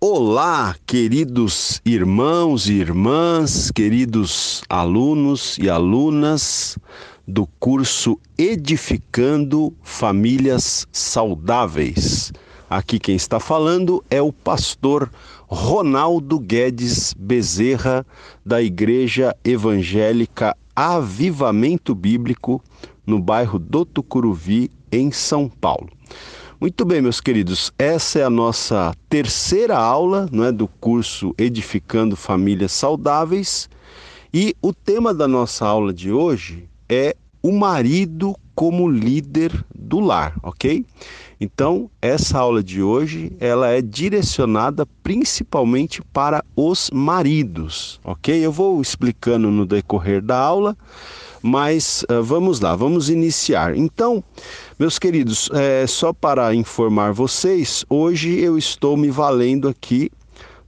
[0.00, 6.78] Olá, queridos irmãos e irmãs, queridos alunos e alunas
[7.26, 12.32] do curso Edificando Famílias Saudáveis.
[12.70, 15.10] Aqui quem está falando é o pastor
[15.48, 18.06] Ronaldo Guedes Bezerra,
[18.46, 22.62] da Igreja Evangélica Avivamento Bíblico,
[23.04, 25.88] no bairro do Tucuruvi, em São Paulo.
[26.60, 32.16] Muito bem, meus queridos, essa é a nossa terceira aula não é, do curso Edificando
[32.16, 33.70] Famílias Saudáveis
[34.34, 40.34] e o tema da nossa aula de hoje é o marido como líder do lar,
[40.42, 40.84] ok?
[41.40, 48.44] Então, essa aula de hoje ela é direcionada principalmente para os maridos, ok?
[48.44, 50.76] Eu vou explicando no decorrer da aula,
[51.40, 53.76] mas uh, vamos lá, vamos iniciar.
[53.76, 54.24] Então,
[54.78, 60.08] meus queridos, é, só para informar vocês, hoje eu estou me valendo aqui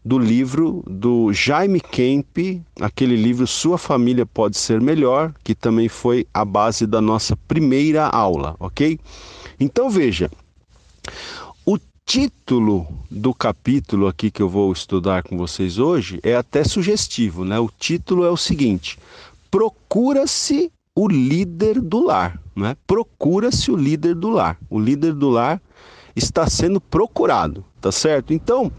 [0.05, 6.27] do livro do Jaime Kemp, aquele livro Sua Família Pode Ser Melhor, que também foi
[6.34, 8.98] a base da nossa primeira aula, ok?
[9.61, 10.28] Então veja,
[11.64, 17.44] o título do capítulo aqui que eu vou estudar com vocês hoje é até sugestivo,
[17.44, 17.61] né?
[17.61, 18.98] O título é o seguinte:
[19.50, 22.77] Procura-se o líder do lar, né?
[22.86, 24.58] Procura-se o líder do lar.
[24.69, 25.60] O líder do lar
[26.14, 28.32] está sendo procurado, tá certo?
[28.32, 28.70] Então,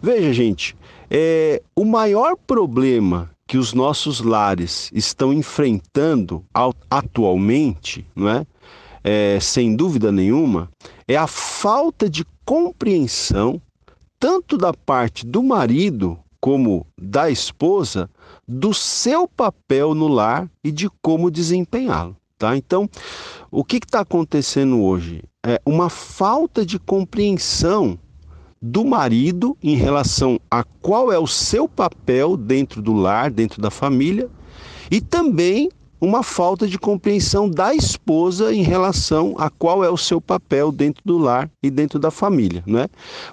[0.00, 0.76] veja, gente,
[1.10, 6.44] é, o maior problema que os nossos lares estão enfrentando
[6.90, 8.46] atualmente, não é?
[9.04, 9.38] é?
[9.40, 10.68] Sem dúvida nenhuma,
[11.06, 13.60] é a falta de compreensão
[14.18, 18.08] tanto da parte do marido como da esposa
[18.46, 22.16] do seu papel no lar e de como desempenhá-lo.
[22.38, 22.56] Tá?
[22.56, 22.88] Então,
[23.50, 25.22] o que está acontecendo hoje?
[25.44, 27.98] É uma falta de compreensão
[28.60, 33.70] do marido em relação a qual é o seu papel dentro do lar, dentro da
[33.70, 34.28] família,
[34.90, 40.20] e também uma falta de compreensão da esposa em relação a qual é o seu
[40.20, 42.86] papel dentro do lar e dentro da família, né?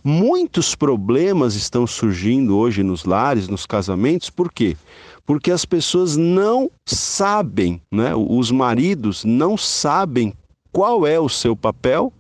[0.03, 4.77] Muitos problemas estão surgindo hoje nos lares, nos casamentos, por quê?
[5.25, 8.13] Porque as pessoas não sabem, né?
[8.15, 10.33] Os maridos não sabem
[10.71, 12.11] qual é o seu papel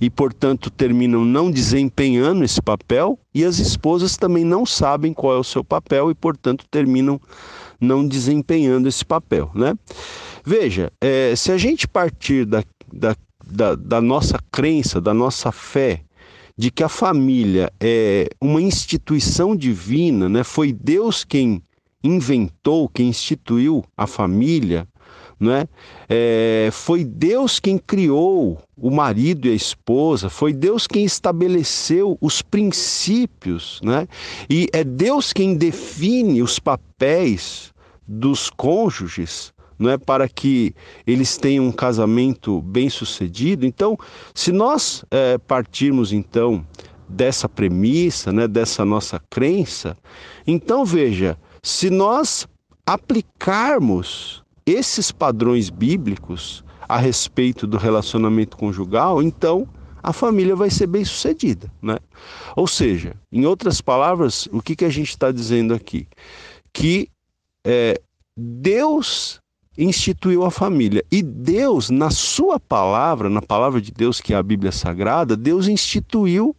[0.00, 5.38] e, portanto, terminam não desempenhando esse papel, e as esposas também não sabem qual é
[5.38, 7.20] o seu papel e, portanto, terminam
[7.80, 9.50] não desempenhando esse papel.
[9.54, 9.74] Né?
[10.44, 12.62] Veja, é, se a gente partir da,
[12.92, 13.16] da,
[13.46, 16.02] da, da nossa crença, da nossa fé,
[16.56, 20.44] de que a família é uma instituição divina, né?
[20.44, 21.62] foi Deus quem
[22.02, 24.86] inventou, quem instituiu a família,
[25.38, 25.66] né?
[26.08, 32.42] É, foi Deus quem criou o marido e a esposa, foi Deus quem estabeleceu os
[32.42, 34.08] princípios, né?
[34.48, 37.72] E é Deus quem define os papéis
[38.06, 40.74] dos cônjuges, não é para que
[41.06, 43.66] eles tenham um casamento bem sucedido.
[43.66, 43.98] Então,
[44.34, 46.64] se nós é, partirmos então
[47.08, 49.96] dessa premissa, né, dessa nossa crença,
[50.46, 52.46] então veja, se nós
[52.86, 59.68] aplicarmos esses padrões bíblicos a respeito do relacionamento conjugal, então
[60.02, 61.72] a família vai ser bem sucedida.
[61.80, 61.98] Né?
[62.54, 66.06] Ou seja, em outras palavras, o que, que a gente está dizendo aqui?
[66.72, 67.08] Que
[67.66, 68.00] é,
[68.36, 69.40] Deus
[69.76, 74.42] instituiu a família e Deus, na sua palavra, na palavra de Deus, que é a
[74.42, 76.54] Bíblia Sagrada, Deus instituiu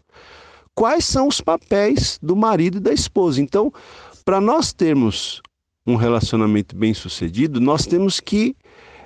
[0.73, 3.41] quais são os papéis do marido e da esposa.
[3.41, 3.71] Então,
[4.25, 5.41] para nós termos
[5.85, 8.55] um relacionamento bem sucedido, nós temos que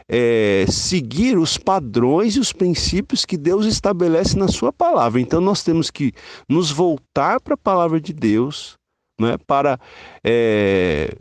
[0.08, 5.22] é, seguir os padrões e os princípios que Deus estabelece na Sua palavra.
[5.22, 6.14] Então, nós temos que
[6.48, 8.76] nos voltar para a palavra de Deus,
[9.20, 9.80] né, para
[10.24, 11.16] é,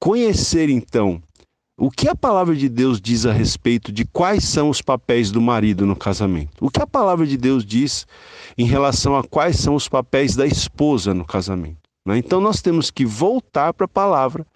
[0.00, 1.22] conhecer então
[1.78, 5.40] o que a palavra de Deus diz a respeito de quais são os papéis do
[5.40, 6.64] marido no casamento?
[6.64, 8.06] O que a palavra de Deus diz
[8.56, 11.78] em relação a quais são os papéis da esposa no casamento?
[12.06, 12.18] Né?
[12.18, 14.46] Então nós temos que voltar para a palavra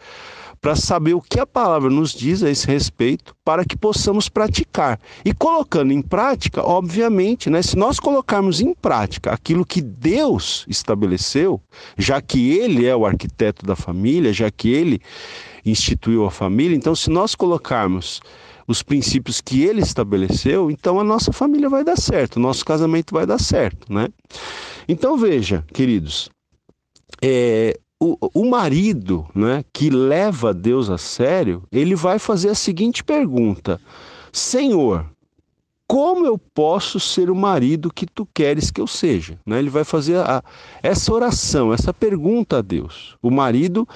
[0.60, 4.98] para saber o que a palavra nos diz a esse respeito, para que possamos praticar.
[5.24, 11.60] E colocando em prática, obviamente, né, se nós colocarmos em prática aquilo que Deus estabeleceu,
[11.96, 15.00] já que Ele é o arquiteto da família, já que Ele
[15.64, 18.20] instituiu a família, então se nós colocarmos
[18.68, 23.14] os princípios que ele estabeleceu, então a nossa família vai dar certo, o nosso casamento
[23.14, 24.08] vai dar certo, né?
[24.88, 26.28] Então veja, queridos,
[27.22, 33.02] é, o, o marido né, que leva Deus a sério, ele vai fazer a seguinte
[33.02, 33.80] pergunta:
[34.32, 35.06] Senhor,
[35.86, 39.38] como eu posso ser o marido que tu queres que eu seja?
[39.46, 39.58] Né?
[39.58, 40.42] Ele vai fazer a,
[40.82, 43.16] essa oração, essa pergunta a Deus.
[43.22, 43.88] O marido,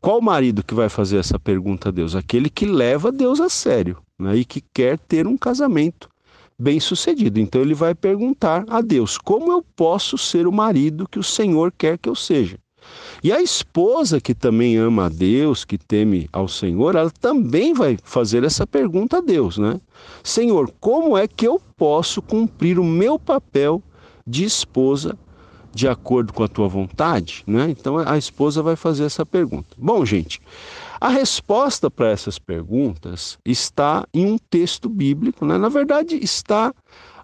[0.00, 2.14] qual marido que vai fazer essa pergunta a Deus?
[2.14, 4.36] Aquele que leva Deus a sério né?
[4.36, 6.08] e que quer ter um casamento
[6.58, 7.40] bem sucedido.
[7.40, 11.72] Então ele vai perguntar a Deus: como eu posso ser o marido que o Senhor
[11.76, 12.58] quer que eu seja?
[13.22, 17.96] E a esposa que também ama a Deus, que teme ao Senhor, ela também vai
[18.02, 19.80] fazer essa pergunta a Deus, né?
[20.22, 23.82] Senhor, como é que eu posso cumprir o meu papel
[24.26, 25.16] de esposa
[25.74, 27.70] de acordo com a tua vontade, né?
[27.70, 29.74] Então a esposa vai fazer essa pergunta.
[29.78, 30.40] Bom, gente,
[31.00, 35.56] a resposta para essas perguntas está em um texto bíblico, né?
[35.56, 36.74] Na verdade, está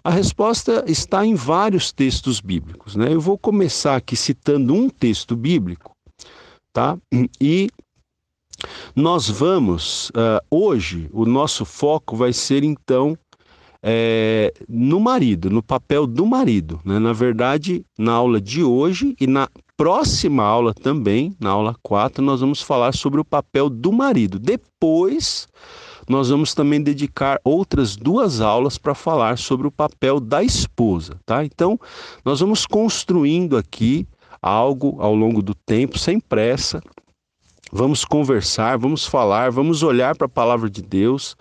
[0.09, 2.95] a resposta está em vários textos bíblicos.
[2.95, 3.13] Né?
[3.13, 5.91] Eu vou começar aqui citando um texto bíblico,
[6.73, 6.97] tá?
[7.39, 7.69] E
[8.95, 13.15] nós vamos, uh, hoje, o nosso foco vai ser então
[13.83, 16.81] é, no marido, no papel do marido.
[16.83, 16.97] Né?
[16.97, 19.47] Na verdade, na aula de hoje e na
[19.77, 24.39] próxima aula também, na aula 4, nós vamos falar sobre o papel do marido.
[24.39, 25.47] Depois
[26.09, 31.45] nós vamos também dedicar outras duas aulas para falar sobre o papel da esposa, tá?
[31.45, 31.79] Então,
[32.25, 34.07] nós vamos construindo aqui
[34.41, 36.81] algo ao longo do tempo, sem pressa.
[37.71, 41.37] Vamos conversar, vamos falar, vamos olhar para a palavra de Deus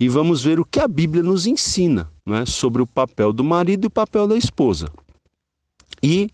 [0.00, 3.84] e vamos ver o que a Bíblia nos ensina né, sobre o papel do marido
[3.84, 4.90] e o papel da esposa.
[6.02, 6.30] E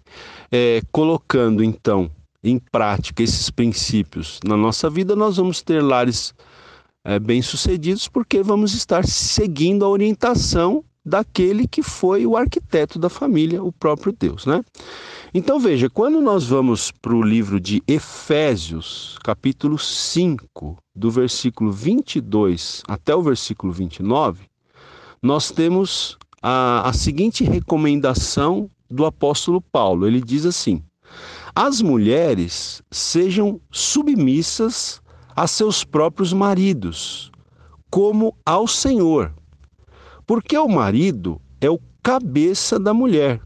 [0.50, 2.10] é, colocando então
[2.42, 6.32] em prática esses princípios na nossa vida, nós vamos ter lares
[7.06, 13.62] é, bem-sucedidos, porque vamos estar seguindo a orientação daquele que foi o arquiteto da família,
[13.62, 14.60] o próprio Deus, né?
[15.32, 22.82] Então veja, quando nós vamos para o livro de Efésios, capítulo 5, do versículo 22
[22.88, 24.46] até o versículo 29,
[25.22, 30.08] nós temos a, a seguinte recomendação do apóstolo Paulo.
[30.08, 30.82] Ele diz assim:
[31.54, 35.00] As mulheres sejam submissas
[35.36, 37.30] a seus próprios maridos,
[37.90, 39.34] como ao Senhor.
[40.26, 43.42] Porque o marido é o cabeça da mulher,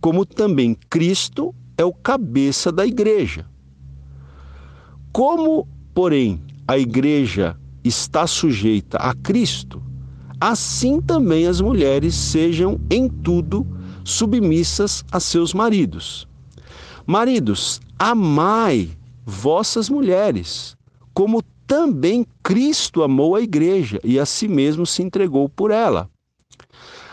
[0.00, 3.46] como também Cristo é o cabeça da igreja.
[5.12, 9.82] Como, porém, a igreja está sujeita a Cristo,
[10.40, 13.66] assim também as mulheres sejam em tudo
[14.04, 16.28] submissas a seus maridos.
[17.06, 18.90] Maridos, amai
[19.24, 20.76] vossas mulheres,
[21.20, 26.08] como também Cristo amou a igreja e a si mesmo se entregou por ela.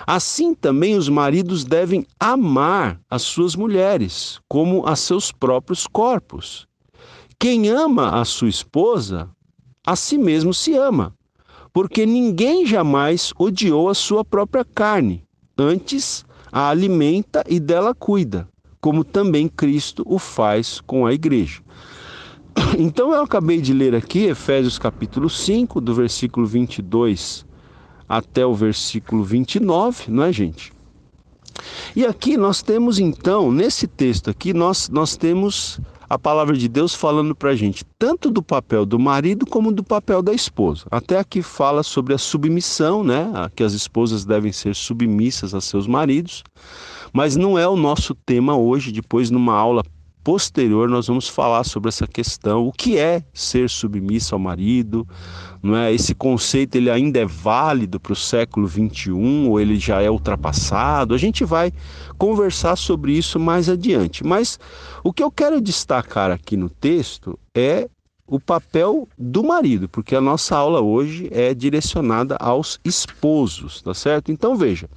[0.08, 6.66] Assim também os maridos devem amar as suas mulheres, como a seus próprios corpos.
[7.38, 9.30] Quem ama a sua esposa,
[9.86, 11.14] a si mesmo se ama,
[11.74, 15.22] porque ninguém jamais odiou a sua própria carne,
[15.58, 18.48] antes a alimenta e dela cuida,
[18.80, 21.67] como também Cristo o faz com a igreja.
[22.78, 27.46] Então eu acabei de ler aqui Efésios capítulo 5, do versículo 22
[28.08, 30.72] até o versículo 29, não é, gente?
[31.96, 36.94] E aqui nós temos então, nesse texto aqui, nós, nós temos a palavra de Deus
[36.94, 40.86] falando para a gente tanto do papel do marido como do papel da esposa.
[40.90, 43.30] Até aqui fala sobre a submissão, né?
[43.56, 46.44] Que as esposas devem ser submissas a seus maridos.
[47.12, 48.92] Mas não é o nosso tema hoje.
[48.92, 49.84] Depois, numa aula
[50.28, 55.08] posterior nós vamos falar sobre essa questão, o que é ser submisso ao marido,
[55.64, 55.94] não é?
[55.94, 61.16] Esse conceito ele ainda é válido para o século 21 ou ele já é ultrapassado?
[61.16, 61.72] A gente vai
[62.18, 64.22] conversar sobre isso mais adiante.
[64.22, 64.60] Mas
[65.02, 67.88] o que eu quero destacar aqui no texto é
[68.28, 74.32] o papel do marido, porque a nossa aula hoje é direcionada aos esposos, tá certo?
[74.32, 74.90] Então veja,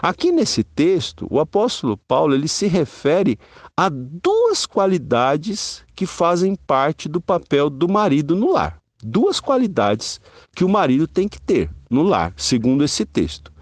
[0.00, 3.36] aqui nesse texto, o apóstolo Paulo ele se refere
[3.76, 8.78] a duas qualidades que fazem parte do papel do marido no lar.
[9.02, 10.20] Duas qualidades
[10.54, 13.52] que o marido tem que ter no lar, segundo esse texto.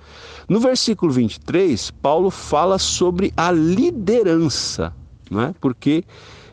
[0.49, 4.95] No versículo 23, Paulo fala sobre a liderança,
[5.31, 5.55] né?
[5.61, 6.05] porque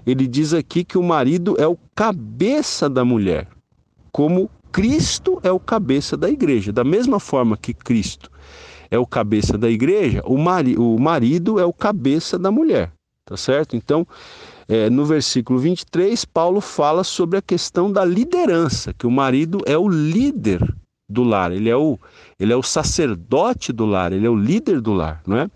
[0.06, 3.48] ele diz aqui que o marido é o cabeça da mulher,
[4.12, 6.72] como Cristo é o cabeça da igreja.
[6.72, 8.30] Da mesma forma que Cristo
[8.90, 12.92] é o cabeça da igreja, o, mari o marido é o cabeça da mulher,
[13.26, 13.76] tá certo?
[13.76, 14.06] Então,
[14.68, 19.78] é, no versículo 23, Paulo fala sobre a questão da liderança, que o marido é
[19.78, 20.62] o líder
[21.10, 22.00] do lar, ele é o,
[22.44, 25.50] ele é o sacerdote do lar, ele é o líder do lar, não é?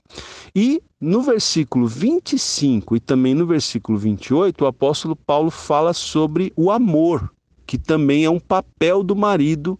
[0.55, 6.71] E no versículo 25 e também no versículo 28, o apóstolo Paulo fala sobre o
[6.71, 7.29] amor,
[7.65, 9.77] que também é um papel do marido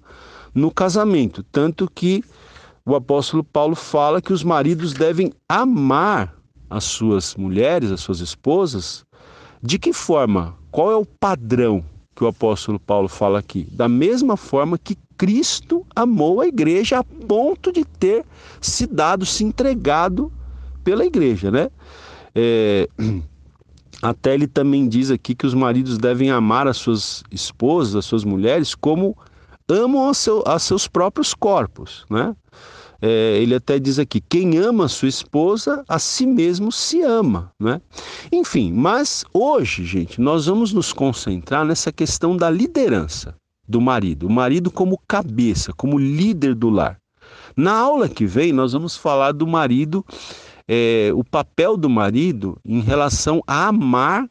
[0.53, 1.43] no casamento.
[1.43, 2.25] Tanto que
[2.85, 6.35] o apóstolo Paulo fala que os maridos devem amar
[6.69, 9.05] as suas mulheres, as suas esposas.
[9.63, 10.57] De que forma?
[10.69, 13.65] Qual é o padrão que o apóstolo Paulo fala aqui?
[13.71, 18.23] Da mesma forma que Cristo amou a igreja a ponto de ter
[18.61, 20.31] se dado, se entregado
[20.83, 21.69] pela igreja, né?
[22.35, 22.87] É,
[24.01, 28.23] até ele também diz aqui que os maridos devem amar as suas esposas, as suas
[28.23, 29.17] mulheres, como
[29.67, 32.35] amam a, seu, a seus próprios corpos, né?
[33.01, 37.51] É, ele até diz aqui: quem ama a sua esposa, a si mesmo se ama,
[37.59, 37.81] né?
[38.31, 43.35] Enfim, mas hoje, gente, nós vamos nos concentrar nessa questão da liderança
[43.67, 46.99] do marido, o marido como cabeça, como líder do lar.
[47.55, 50.05] Na aula que vem, nós vamos falar do marido,
[50.67, 54.29] é, o papel do marido em relação a amar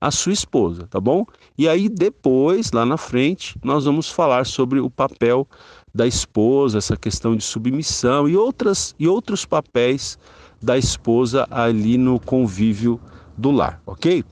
[0.00, 1.26] a sua esposa, tá bom?
[1.56, 5.46] E aí depois, lá na frente, nós vamos falar sobre o papel
[5.92, 10.18] da esposa, essa questão de submissão e outras e outros papéis
[10.62, 13.00] da esposa ali no convívio
[13.36, 14.24] do lar, ok?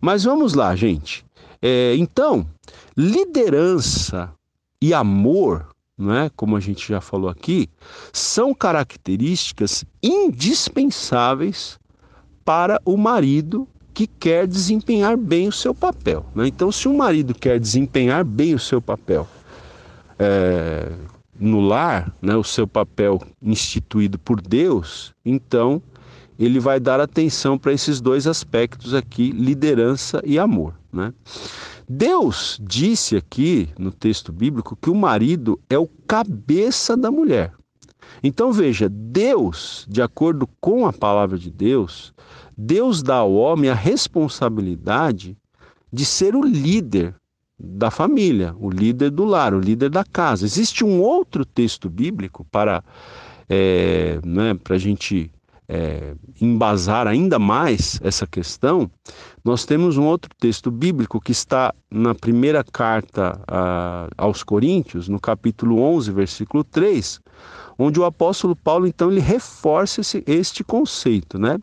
[0.00, 1.24] Mas vamos lá, gente.
[1.60, 2.46] É, então,
[2.96, 4.32] liderança
[4.80, 5.68] e amor,
[6.00, 6.30] é?
[6.36, 7.68] como a gente já falou aqui,
[8.12, 11.78] são características indispensáveis
[12.44, 16.24] para o marido que quer desempenhar bem o seu papel.
[16.34, 16.46] Né?
[16.46, 19.26] Então, se o marido quer desempenhar bem o seu papel
[20.18, 20.92] é,
[21.38, 25.82] no lar, né, o seu papel instituído por Deus, então
[26.38, 30.74] ele vai dar atenção para esses dois aspectos aqui, liderança e amor.
[30.92, 31.12] Né?
[31.88, 37.52] Deus disse aqui no texto bíblico que o marido é o cabeça da mulher.
[38.22, 42.12] Então veja, Deus, de acordo com a palavra de Deus,
[42.56, 45.36] Deus dá ao homem a responsabilidade
[45.92, 47.14] de ser o líder
[47.58, 50.44] da família, o líder do lar, o líder da casa.
[50.44, 52.84] Existe um outro texto bíblico para,
[53.48, 55.30] é, né, a gente
[55.68, 58.90] é, embasar ainda mais essa questão,
[59.44, 65.20] nós temos um outro texto bíblico que está na primeira carta a, aos Coríntios, no
[65.20, 67.20] capítulo 11, versículo 3,
[67.78, 71.58] onde o apóstolo Paulo então ele reforça esse, este conceito, né?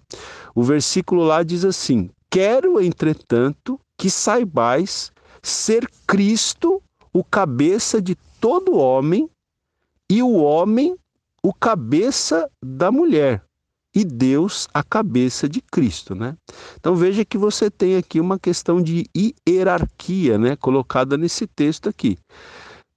[0.53, 6.81] O versículo lá diz assim: "Quero, entretanto, que saibais ser Cristo
[7.12, 9.27] o cabeça de todo homem
[10.09, 10.95] e o homem
[11.45, 13.44] o cabeça da mulher,
[13.95, 16.35] e Deus a cabeça de Cristo, né?
[16.77, 19.05] Então veja que você tem aqui uma questão de
[19.47, 22.17] hierarquia, né, colocada nesse texto aqui.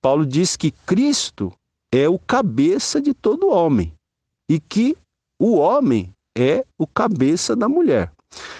[0.02, 1.52] Paulo diz que Cristo
[1.94, 3.92] é o cabeça de todo homem
[4.50, 4.96] e que
[5.40, 8.10] o homem é o cabeça da mulher.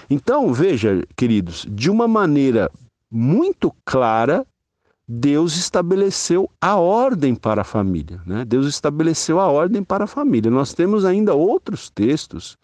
[0.08, 2.70] Então, veja, queridos, de uma maneira
[3.10, 4.46] muito clara,
[5.08, 8.20] Deus estabeleceu a ordem para a família.
[8.26, 8.44] Né?
[8.44, 10.50] Deus estabeleceu a ordem para a família.
[10.50, 12.58] Nós temos ainda outros textos,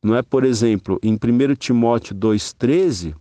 [0.00, 0.22] não é?
[0.22, 3.16] Por exemplo, em 1 Timóteo 2,13,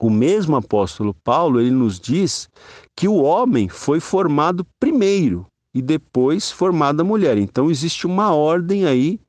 [0.00, 2.48] o mesmo apóstolo Paulo ele nos diz
[2.96, 7.36] que o homem foi formado primeiro e depois formada a mulher.
[7.36, 9.20] Então existe uma ordem aí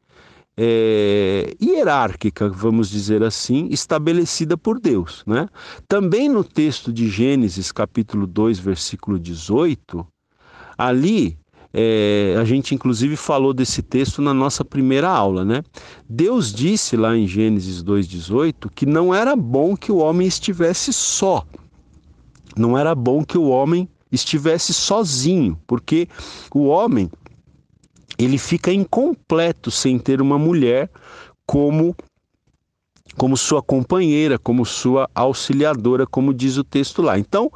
[0.62, 5.24] é, hierárquica, vamos dizer assim, estabelecida por Deus.
[5.26, 5.48] Né?
[5.88, 10.06] Também no texto de Gênesis, capítulo 2, versículo 18,
[10.78, 11.38] ali
[11.74, 15.64] é, a gente inclusive falou desse texto na nossa primeira aula, né?
[16.10, 21.46] Deus disse lá em Gênesis 2,18 que não era bom que o homem estivesse só,
[22.58, 26.08] não era bom que o homem estivesse sozinho, porque
[26.52, 27.10] o homem
[28.20, 30.90] ele fica incompleto sem ter uma mulher
[31.46, 31.96] como
[33.16, 37.18] como sua companheira, como sua auxiliadora, como diz o texto lá.
[37.18, 37.52] Então,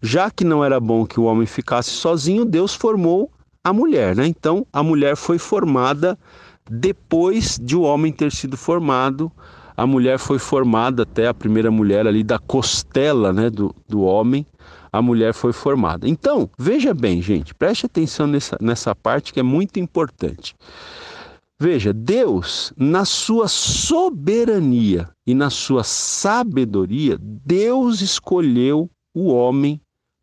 [0.00, 3.30] já que não era bom que o homem ficasse sozinho, Deus formou
[3.64, 4.26] a mulher, né?
[4.26, 6.18] Então, a mulher foi formada
[6.70, 9.32] depois de o homem ter sido formado.
[9.76, 14.46] A mulher foi formada até a primeira mulher ali da costela, né, do, do homem
[14.92, 16.08] a mulher foi formada.
[16.08, 20.54] Então, veja bem, gente, preste atenção nessa, nessa parte que é muito importante.
[21.58, 29.78] Veja, Deus, na sua soberania e na sua sabedoria, Deus escolheu o homem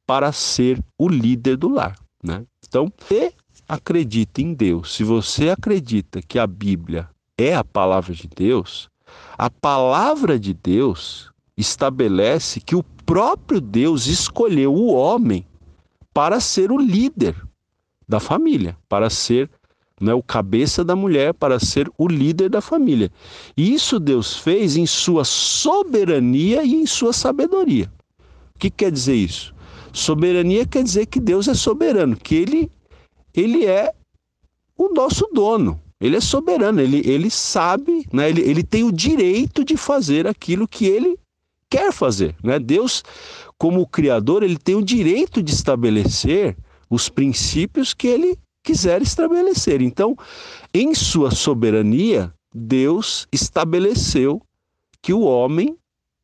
[0.06, 1.96] para ser o líder do lar.
[2.24, 2.44] Né?
[2.68, 3.34] Então, você
[3.70, 7.08] acredita em Deus, se você acredita que a Bíblia
[7.38, 8.90] é a palavra de Deus,
[9.38, 15.48] a palavra de Deus estabelece que o próprio Deus escolheu o homem
[16.14, 17.42] para ser o líder
[18.08, 19.50] da família, para ser
[20.00, 23.10] né, o cabeça da mulher, para ser o líder da família.
[23.56, 27.90] E isso Deus fez em sua soberania e em sua sabedoria.
[28.54, 29.56] O que quer dizer isso?
[29.94, 32.70] Soberania quer dizer que Deus é soberano, que ele,
[33.34, 33.94] ele é
[34.78, 35.80] o nosso dono.
[36.00, 38.30] Ele é soberano, ele, ele sabe, né?
[38.30, 41.18] ele, ele tem o direito de fazer aquilo que ele
[41.70, 42.36] quer fazer.
[42.44, 42.60] Né?
[42.60, 43.04] Deus,
[43.58, 46.58] como Criador, ele tem o direito de estabelecer
[46.90, 49.82] os princípios que ele quiser estabelecer.
[49.82, 50.16] Então,
[50.74, 54.42] em sua soberania, Deus estabeleceu
[55.02, 55.78] que o homem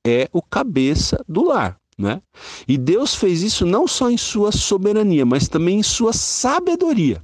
[0.05, 1.77] é o cabeça do lar.
[1.97, 2.21] Né?
[2.67, 7.23] E Deus fez isso não só em sua soberania, mas também em sua sabedoria.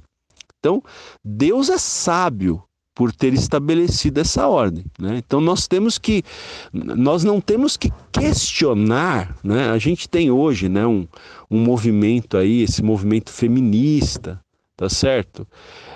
[0.58, 0.82] Então,
[1.24, 2.62] Deus é sábio
[3.00, 4.84] por ter estabelecido essa ordem.
[4.98, 5.16] Né?
[5.16, 6.22] Então nós temos que,
[6.70, 9.70] nós não temos que questionar, né?
[9.70, 11.08] A gente tem hoje, né, um,
[11.50, 14.38] um movimento aí, esse movimento feminista,
[14.76, 15.48] tá certo?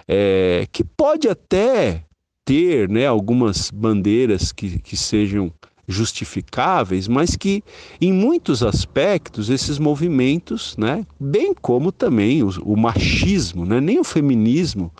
[0.08, 2.06] É, que pode até
[2.42, 5.52] ter, né, algumas bandeiras que, que sejam
[5.86, 7.62] justificáveis, mas que
[8.00, 14.04] em muitos aspectos esses movimentos, né, bem como também o, o machismo, né, nem o
[14.04, 14.90] feminismo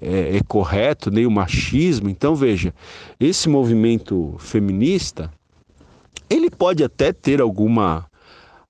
[0.00, 2.08] é, é, correto, nem o machismo.
[2.08, 2.74] Então veja,
[3.18, 5.30] esse movimento feminista
[6.28, 8.06] ele pode até ter alguma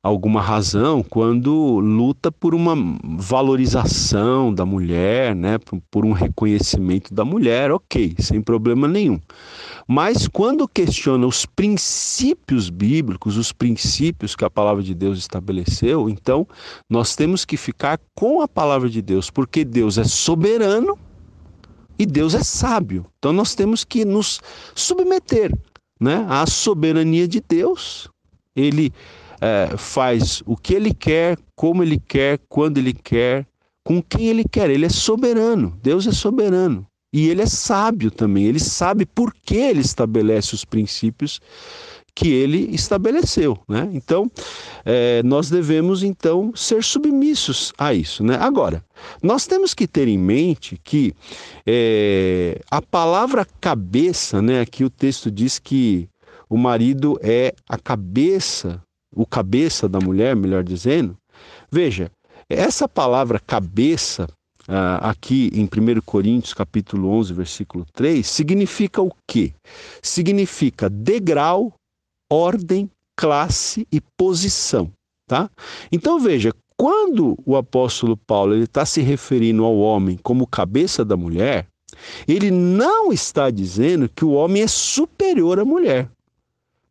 [0.03, 2.75] alguma razão quando luta por uma
[3.19, 5.59] valorização da mulher, né,
[5.91, 9.21] por um reconhecimento da mulher, ok, sem problema nenhum.
[9.87, 16.49] Mas quando questiona os princípios bíblicos, os princípios que a palavra de Deus estabeleceu, então
[16.89, 20.97] nós temos que ficar com a palavra de Deus, porque Deus é soberano
[22.01, 23.05] e Deus é sábio.
[23.19, 24.41] Então nós temos que nos
[24.75, 25.53] submeter
[26.01, 28.09] né, à soberania de Deus.
[28.57, 28.91] Ele
[29.39, 33.47] é, faz o que ele quer, como ele quer, quando ele quer,
[33.85, 34.71] com quem ele quer.
[34.71, 35.79] Ele é soberano.
[35.83, 36.87] Deus é soberano.
[37.13, 41.41] E ele é sábio também, ele sabe por que ele estabelece os princípios
[42.15, 43.89] que ele estabeleceu, né?
[43.93, 44.31] Então,
[44.85, 48.37] é, nós devemos então ser submissos a isso, né?
[48.41, 48.85] Agora,
[49.23, 51.15] nós temos que ter em mente que
[51.67, 54.61] é, a palavra cabeça, né?
[54.61, 56.09] Aqui o texto diz que
[56.49, 58.83] o marido é a cabeça,
[59.15, 61.17] o cabeça da mulher, melhor dizendo.
[61.71, 62.11] Veja,
[62.49, 64.27] essa palavra cabeça
[64.69, 69.53] Uh, aqui em 1 Coríntios capítulo 11, versículo 3, significa o quê?
[70.01, 71.75] Significa degrau,
[72.31, 74.93] ordem, classe e posição,
[75.27, 75.51] tá?
[75.91, 81.67] Então veja, quando o apóstolo Paulo está se referindo ao homem como cabeça da mulher,
[82.27, 86.11] ele não está dizendo que o homem é superior à mulher,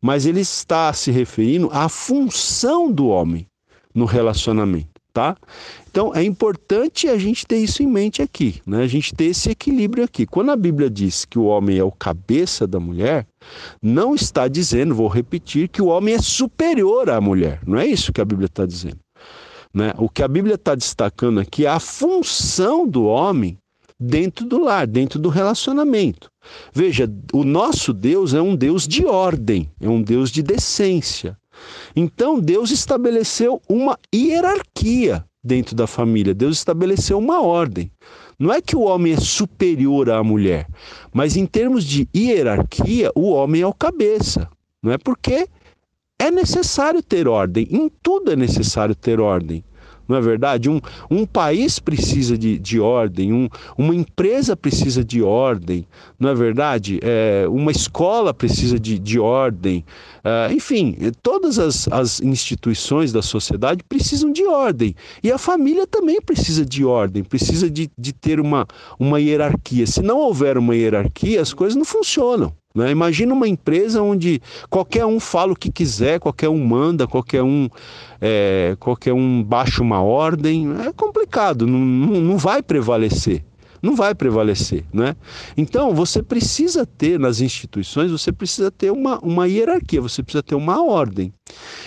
[0.00, 3.46] mas ele está se referindo à função do homem
[3.94, 5.36] no relacionamento tá?
[5.90, 8.84] Então é importante a gente ter isso em mente aqui, né?
[8.84, 10.24] A gente ter esse equilíbrio aqui.
[10.24, 13.26] Quando a Bíblia diz que o homem é o cabeça da mulher,
[13.82, 17.60] não está dizendo, vou repetir, que o homem é superior à mulher.
[17.66, 18.98] Não é isso que a Bíblia está dizendo.
[19.74, 19.92] Né?
[19.98, 23.58] O que a Bíblia está destacando aqui é a função do homem
[23.98, 26.30] dentro do lar, dentro do relacionamento.
[26.72, 31.36] Veja, o nosso Deus é um Deus de ordem, é um Deus de decência.
[31.96, 37.90] Então Deus estabeleceu uma hierarquia dentro da família, Deus estabeleceu uma ordem.
[38.38, 40.66] Não é que o homem é superior à mulher,
[41.12, 44.48] mas em termos de hierarquia, o homem é o cabeça.
[44.82, 45.46] Não é porque
[46.18, 49.64] é necessário ter ordem, em tudo é necessário ter ordem
[50.10, 50.68] não é verdade?
[50.68, 53.48] Um, um país precisa de, de ordem, um,
[53.78, 55.86] uma empresa precisa de ordem,
[56.18, 56.98] não é verdade?
[57.00, 59.84] É, uma escola precisa de, de ordem,
[60.24, 64.94] é, enfim, todas as, as instituições da sociedade precisam de ordem.
[65.22, 68.66] E a família também precisa de ordem, precisa de, de ter uma,
[68.98, 69.86] uma hierarquia.
[69.86, 72.52] Se não houver uma hierarquia, as coisas não funcionam.
[72.74, 72.90] Né?
[72.90, 77.68] Imagina uma empresa onde qualquer um fala o que quiser, qualquer um manda, qualquer um,
[78.20, 80.68] é, qualquer um baixa uma ordem.
[80.86, 83.44] É complicado, não, não vai prevalecer.
[83.82, 85.16] Não vai prevalecer, né?
[85.56, 90.54] Então, você precisa ter nas instituições, você precisa ter uma, uma hierarquia, você precisa ter
[90.54, 91.32] uma ordem.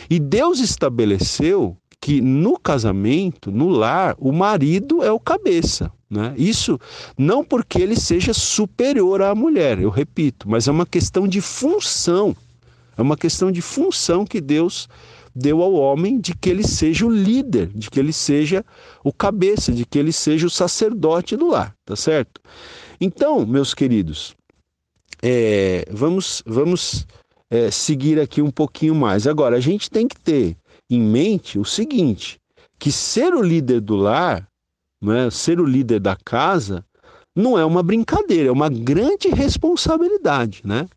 [0.09, 5.91] E Deus estabeleceu que no casamento, no lar, o marido é o cabeça.
[6.09, 6.33] Né?
[6.37, 6.79] Isso
[7.17, 12.35] não porque ele seja superior à mulher, eu repito, mas é uma questão de função.
[12.97, 14.87] É uma questão de função que Deus
[15.35, 18.63] deu ao homem de que ele seja o líder, de que ele seja
[19.03, 22.41] o cabeça, de que ele seja o sacerdote do lar, tá certo?
[22.99, 24.35] Então, meus queridos,
[25.21, 27.05] é, vamos, vamos
[27.49, 29.27] é, seguir aqui um pouquinho mais.
[29.27, 30.55] Agora, a gente tem que ter
[30.89, 32.39] em mente o seguinte:
[32.79, 34.47] que ser o líder do lar
[35.03, 36.85] né, ser o líder da casa,
[37.35, 40.87] não é uma brincadeira, é uma grande responsabilidade, né?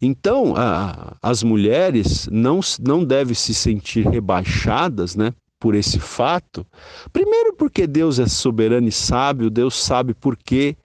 [0.00, 5.32] Então, a, as mulheres não, não devem se sentir rebaixadas, né?
[5.58, 6.66] por esse fato?
[7.12, 10.76] Primeiro, porque Deus é soberano e sábio, Deus sabe por que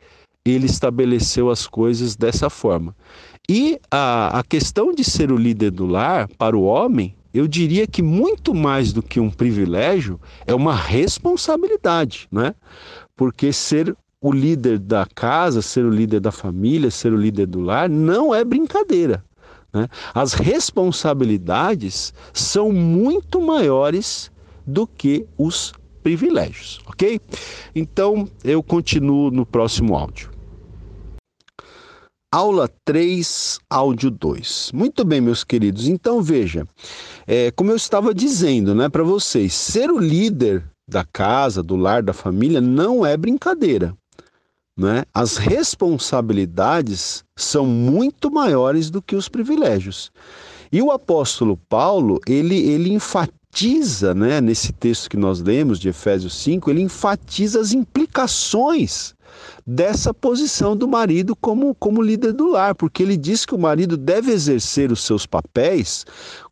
[0.43, 2.95] ele estabeleceu as coisas dessa forma.
[3.49, 7.85] E a, a questão de ser o líder do lar para o homem, eu diria
[7.85, 12.55] que muito mais do que um privilégio, é uma responsabilidade, né?
[13.15, 17.59] Porque ser o líder da casa, ser o líder da família, ser o líder do
[17.59, 19.25] lar, não é brincadeira.
[19.73, 19.87] Né?
[20.13, 24.31] As responsabilidades são muito maiores
[24.65, 27.19] do que os privilégios, ok?
[27.75, 30.29] Então eu continuo no próximo áudio.
[32.33, 34.71] Aula 3, áudio 2.
[34.73, 35.87] Muito bem, meus queridos.
[35.87, 36.65] Então veja,
[37.27, 42.01] é, como eu estava dizendo né, para vocês, ser o líder da casa, do lar,
[42.01, 43.93] da família não é brincadeira.
[44.77, 45.03] Né?
[45.13, 50.11] As responsabilidades são muito maiores do que os privilégios.
[50.71, 56.33] E o apóstolo Paulo, ele, ele enfatiza, né, nesse texto que nós lemos de Efésios
[56.35, 59.13] 5, ele enfatiza as implicações
[59.67, 63.97] dessa posição do marido como, como líder do lar, porque ele diz que o marido
[63.97, 66.05] deve exercer os seus papéis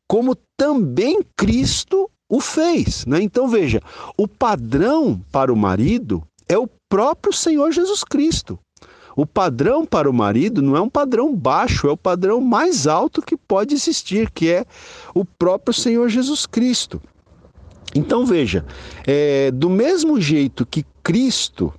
[0.10, 3.06] como também Cristo o fez.
[3.06, 3.22] Né?
[3.22, 3.80] Então veja,
[4.18, 8.60] o padrão para o marido é o próprio Senhor Jesus Cristo.
[9.16, 13.22] O padrão para o marido não é um padrão baixo, é o padrão mais alto
[13.22, 14.66] que pode existir, que é
[15.14, 17.02] o próprio Senhor Jesus Cristo.
[17.96, 18.66] Então veja,
[19.06, 21.74] é, do mesmo jeito que Cristo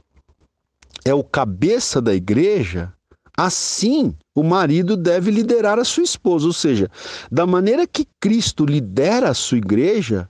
[1.04, 2.92] é o cabeça da igreja,
[3.36, 6.46] assim o marido deve liderar a sua esposa.
[6.46, 6.90] Ou seja,
[7.30, 10.28] da maneira que Cristo lidera a sua igreja,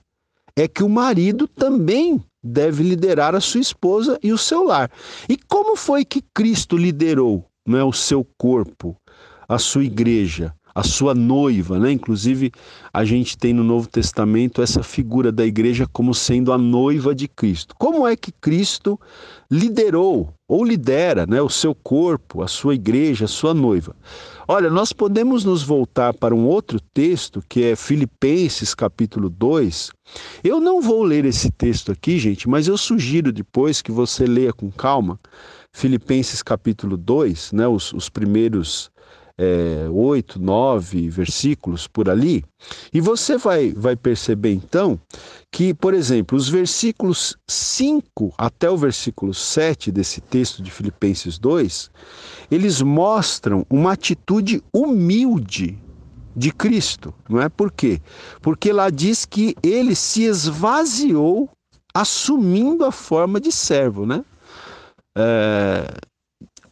[0.55, 4.89] é que o marido também deve liderar a sua esposa e o seu lar.
[5.29, 8.97] E como foi que Cristo liderou é o seu corpo,
[9.47, 10.53] a sua igreja?
[10.73, 11.91] A sua noiva, né?
[11.91, 12.51] Inclusive,
[12.93, 17.27] a gente tem no Novo Testamento essa figura da igreja como sendo a noiva de
[17.27, 17.75] Cristo.
[17.77, 18.99] Como é que Cristo
[19.49, 23.95] liderou ou lidera, né, o seu corpo, a sua igreja, a sua noiva?
[24.47, 29.91] Olha, nós podemos nos voltar para um outro texto, que é Filipenses capítulo 2.
[30.43, 34.51] Eu não vou ler esse texto aqui, gente, mas eu sugiro depois que você leia
[34.51, 35.19] com calma.
[35.73, 38.91] Filipenses capítulo 2, né, os, os primeiros
[39.43, 42.45] é, oito, nove versículos por ali,
[42.93, 44.99] e você vai, vai perceber então
[45.51, 51.89] que, por exemplo, os versículos 5 até o versículo 7 desse texto de Filipenses 2,
[52.51, 55.75] eles mostram uma atitude humilde
[56.35, 57.49] de Cristo, não é?
[57.49, 57.99] Por quê?
[58.43, 61.49] Porque lá diz que ele se esvaziou
[61.95, 64.23] assumindo a forma de servo, né?
[65.17, 65.87] É,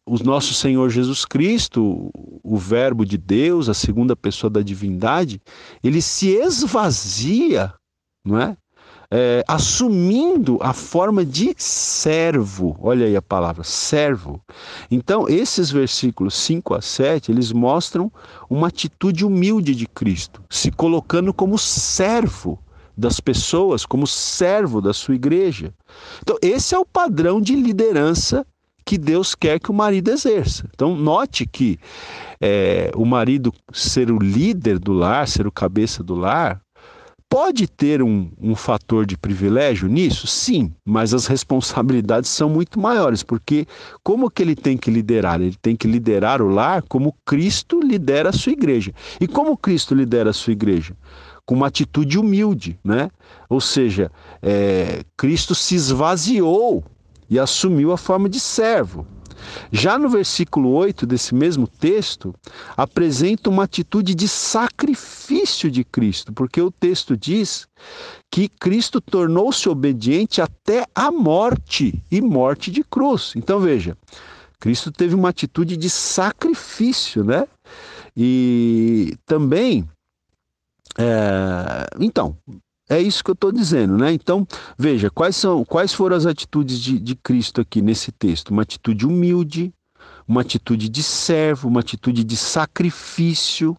[0.10, 2.10] o nosso Senhor Jesus Cristo,
[2.43, 5.39] o Verbo de Deus, a segunda pessoa da divindade,
[5.84, 7.72] ele se esvazia,
[8.26, 8.58] não é?
[9.12, 9.43] é?
[9.48, 12.76] assumindo a forma de servo.
[12.82, 14.41] Olha aí a palavra, servo.
[14.89, 18.12] Então, esses versículos 5 a 7, eles mostram
[18.50, 22.58] uma atitude humilde de Cristo, se colocando como servo
[22.98, 25.72] das pessoas, como servo da sua igreja.
[26.24, 28.43] Então, esse é o padrão de liderança
[28.86, 30.68] que Deus quer que o marido exerça.
[30.74, 31.78] Então, note que
[32.42, 36.62] é, o marido ser o líder do lar, ser o cabeça do lar,
[37.30, 40.26] pode ter um, um fator de privilégio nisso?
[40.26, 43.68] Sim, mas as responsabilidades são muito maiores, porque
[44.04, 45.39] como que ele tem que liderar?
[45.39, 48.92] Ele tem que liderar o lar como Cristo lidera a sua igreja.
[49.22, 50.96] E como Cristo lidera a sua igreja?
[51.46, 53.10] Com uma atitude humilde, né?
[53.48, 54.12] Ou seja,
[54.42, 56.84] é, Cristo se esvaziou
[57.30, 59.06] e assumiu a forma de servo.
[59.72, 62.34] Já no versículo 8 desse mesmo texto,
[62.76, 67.68] apresenta uma atitude de sacrifício de Cristo, porque o texto diz
[68.30, 73.34] que Cristo tornou-se obediente até a morte e morte de cruz.
[73.36, 73.98] Então veja,
[74.60, 77.48] Cristo teve uma atitude de sacrifício, né?
[78.15, 79.88] E também,
[80.98, 81.88] é...
[82.00, 82.36] então,
[82.89, 84.12] é isso que eu estou dizendo, né?
[84.12, 84.47] Então,
[84.78, 88.49] veja, quais, são, quais foram as atitudes de, de Cristo aqui nesse texto?
[88.49, 89.71] Uma atitude humilde,
[90.28, 93.78] uma atitude de servo, uma atitude de sacrifício.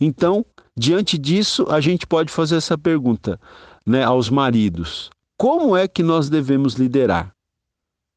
[0.00, 0.44] Então,
[0.76, 3.40] diante disso, a gente pode fazer essa pergunta
[3.86, 7.32] né, aos maridos: como é que nós devemos liderar?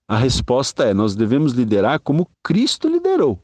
[0.07, 3.39] A resposta é: nós devemos liderar como Cristo liderou.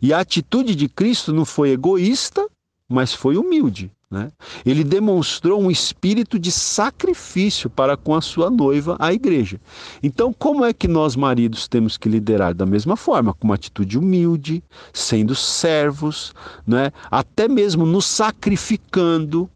[0.00, 2.48] E a atitude de Cristo não foi egoísta,
[2.88, 3.92] mas foi humilde.
[4.14, 4.30] Né?
[4.64, 9.60] Ele demonstrou um espírito de sacrifício para com a sua noiva, a igreja.
[10.02, 12.54] Então, como é que nós, maridos, temos que liderar?
[12.54, 16.32] Da mesma forma, com uma atitude humilde, sendo servos,
[16.64, 16.92] né?
[17.10, 19.50] até mesmo nos sacrificando,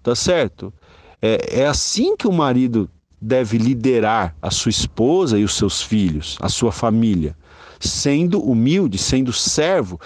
[0.00, 0.72] tá certo?
[1.24, 6.36] é, é assim que o marido deve liderar a sua esposa e os seus filhos,
[6.38, 7.34] a sua família,
[7.80, 10.00] sendo humilde, sendo servo,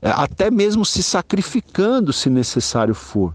[0.00, 3.34] é, até mesmo se sacrificando se necessário for.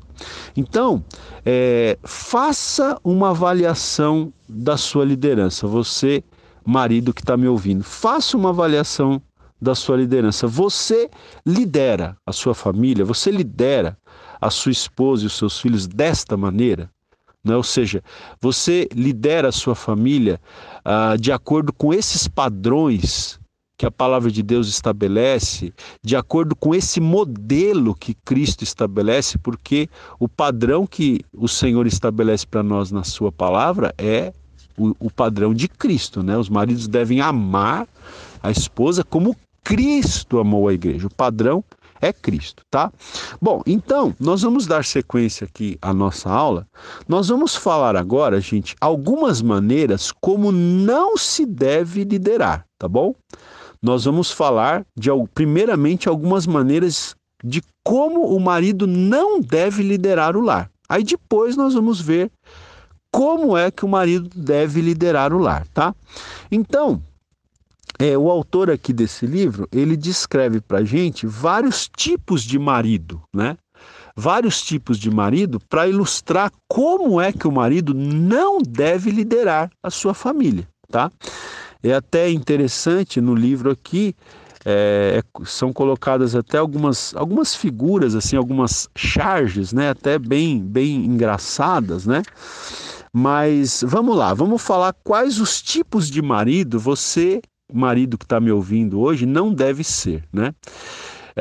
[0.56, 1.04] Então,
[1.46, 5.68] é, faça uma avaliação da sua liderança.
[5.68, 6.24] Você,
[6.66, 9.22] marido que está me ouvindo, faça uma avaliação
[9.62, 10.48] da sua liderança.
[10.48, 11.10] Você
[11.46, 13.98] lidera a sua família, você lidera
[14.40, 16.90] a sua esposa e os seus filhos desta maneira?
[17.44, 17.56] Né?
[17.56, 18.04] Ou seja,
[18.40, 20.40] você lidera a sua família
[20.84, 23.39] ah, de acordo com esses padrões
[23.80, 29.88] que a palavra de Deus estabelece, de acordo com esse modelo que Cristo estabelece, porque
[30.20, 34.34] o padrão que o Senhor estabelece para nós na sua palavra é
[34.78, 36.38] o, o, padrão de Cristo, né?
[36.38, 37.88] Os maridos devem amar
[38.44, 41.08] a esposa como Cristo amou a igreja.
[41.08, 41.64] O padrão
[42.02, 42.92] é Cristo, tá?
[43.42, 46.68] Bom, então, nós vamos dar sequência aqui à nossa aula.
[47.08, 53.16] Nós vamos falar agora, gente, algumas maneiras como não se deve liderar, tá bom?
[53.82, 60.42] Nós vamos falar de primeiramente algumas maneiras de como o marido não deve liderar o
[60.42, 60.70] lar.
[60.88, 62.30] Aí depois nós vamos ver
[63.12, 65.96] como é que o marido deve liderar o lar, tá?
[66.52, 67.02] Então,
[67.98, 73.58] é, o autor aqui desse livro, ele descreve para gente vários tipos de marido, né?
[74.16, 79.90] Vários tipos de marido para ilustrar como é que o marido não deve liderar a
[79.90, 81.12] sua família, tá?
[81.82, 84.16] É até interessante no livro aqui
[84.66, 89.90] é, é são colocadas até algumas, algumas figuras assim, algumas charges, né?
[89.90, 92.22] Até bem bem engraçadas, né?
[93.14, 98.52] Mas vamos lá, vamos falar quais os tipos de marido você marido que está me
[98.52, 100.54] ouvindo hoje não deve ser, né?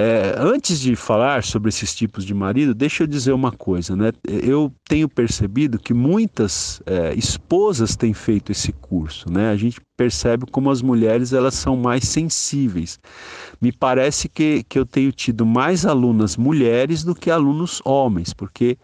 [0.01, 4.13] É, antes de falar sobre esses tipos de marido, deixa eu dizer uma coisa, né?
[4.25, 9.51] Eu tenho percebido que muitas é, esposas têm feito esse curso, né?
[9.51, 13.01] A gente percebe como as mulheres elas são mais sensíveis.
[13.61, 18.79] Me parece que, que eu tenho tido mais alunas mulheres do que alunos homens, porque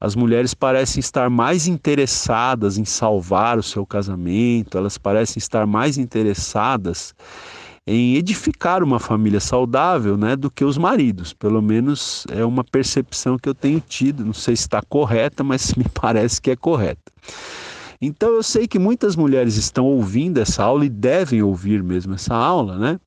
[0.00, 5.98] as mulheres parecem estar mais interessadas em salvar o seu casamento, elas parecem estar mais
[5.98, 7.14] interessadas
[7.86, 11.32] em edificar uma família saudável, né, do que os maridos.
[11.32, 14.24] Pelo menos é uma percepção que eu tenho tido.
[14.24, 17.12] Não sei se está correta, mas me parece que é correta.
[18.00, 22.34] Então eu sei que muitas mulheres estão ouvindo essa aula e devem ouvir mesmo essa
[22.34, 22.98] aula, né?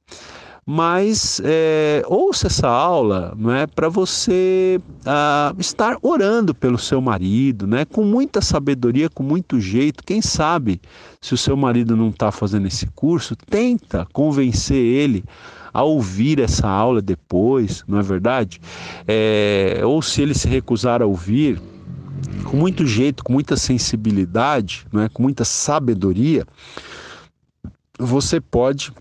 [0.69, 7.65] Mas é, ouça essa aula não é, para você ah, estar orando pelo seu marido,
[7.65, 10.03] né, com muita sabedoria, com muito jeito.
[10.03, 10.81] Quem sabe,
[11.21, 15.23] se o seu marido não está fazendo esse curso, tenta convencer ele
[15.73, 18.59] a ouvir essa aula depois, não é verdade?
[19.07, 21.61] É, ou se ele se recusar a ouvir,
[22.43, 26.45] com muito jeito, com muita sensibilidade, não é, com muita sabedoria,
[27.97, 28.91] você pode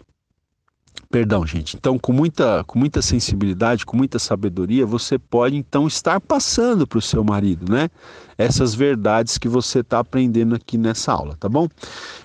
[1.10, 1.76] Perdão, gente.
[1.76, 6.98] Então, com muita, com muita sensibilidade, com muita sabedoria, você pode então estar passando para
[6.98, 7.88] o seu marido, né?
[8.36, 11.68] Essas verdades que você está aprendendo aqui nessa aula, tá bom?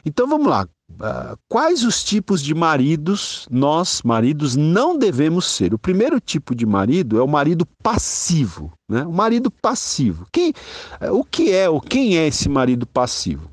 [0.06, 0.68] Então, vamos lá.
[1.02, 5.74] Uh, quais os tipos de maridos nós, maridos, não devemos ser?
[5.74, 9.04] O primeiro tipo de marido é o marido passivo, né?
[9.04, 10.28] O marido passivo.
[10.32, 10.54] Quem,
[11.02, 13.50] uh, o que é ou quem é esse marido passivo?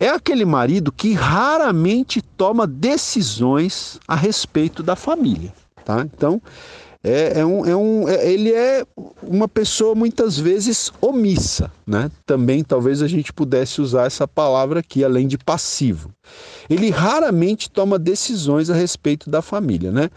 [0.00, 5.52] É aquele marido que raramente toma decisões a respeito da família,
[5.84, 6.00] tá?
[6.00, 6.40] Então,
[7.02, 8.84] é, é, um, é um, é, ele é
[9.22, 12.10] uma pessoa muitas vezes omissa, né?
[12.26, 16.10] Também talvez a gente pudesse usar essa palavra aqui, além de passivo.
[16.68, 20.10] Ele raramente toma decisões a respeito da família, né?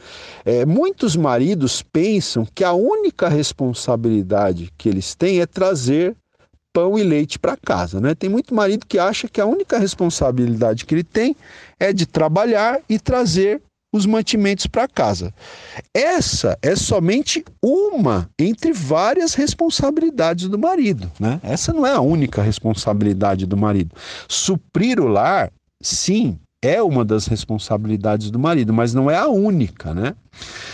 [0.44, 6.16] É, muitos maridos pensam que a única responsabilidade que eles têm é trazer
[6.74, 8.16] pão e leite para casa, né?
[8.16, 11.36] Tem muito marido que acha que a única responsabilidade que ele tem
[11.80, 15.34] é de trabalhar e trazer os mantimentos para casa.
[15.94, 21.40] Essa é somente uma entre várias responsabilidades do marido, né?
[21.44, 23.96] Essa não é a única responsabilidade do marido.
[24.28, 25.52] Suprir o lar,
[25.82, 30.16] sim, é uma das responsabilidades do marido, mas não é a única, né?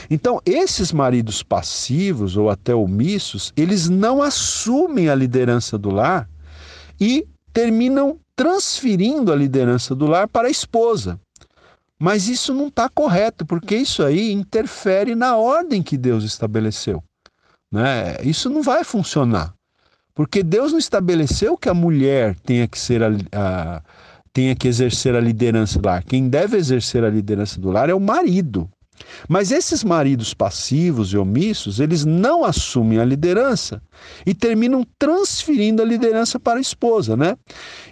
[0.10, 6.30] Então, esses maridos passivos ou até omissos, eles não assumem a liderança do lar
[7.00, 11.20] e terminam transferindo a liderança do lar para a esposa.
[12.00, 17.04] Mas isso não está correto, porque isso aí interfere na ordem que Deus estabeleceu.
[17.72, 18.18] Né?
[18.24, 19.54] Isso não vai funcionar.
[20.14, 23.82] Porque Deus não estabeleceu que a mulher tenha que ser a, a
[24.32, 26.04] tenha que exercer a liderança do lar.
[26.04, 28.70] Quem deve exercer a liderança do lar é o marido.
[29.28, 33.82] Mas esses maridos passivos e omissos, eles não assumem a liderança
[34.26, 37.38] e terminam transferindo a liderança para a esposa, né?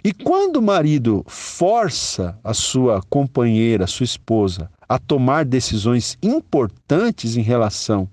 [0.02, 7.36] E quando o marido força a sua companheira, a sua esposa, a tomar decisões importantes
[7.36, 8.08] em relação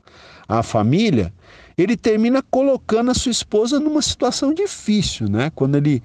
[0.48, 1.34] à família,
[1.78, 5.52] ele termina colocando a sua esposa numa situação difícil, né?
[5.56, 6.04] Quando ele,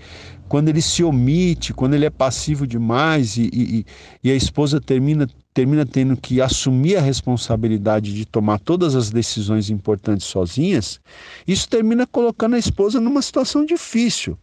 [0.48, 3.86] quando ele se omite, quando ele é passivo demais e, e,
[4.24, 5.26] e a esposa termina
[5.58, 11.00] termina tendo que assumir a responsabilidade de tomar todas as decisões importantes sozinhas,
[11.48, 14.38] isso termina colocando a esposa numa situação difícil.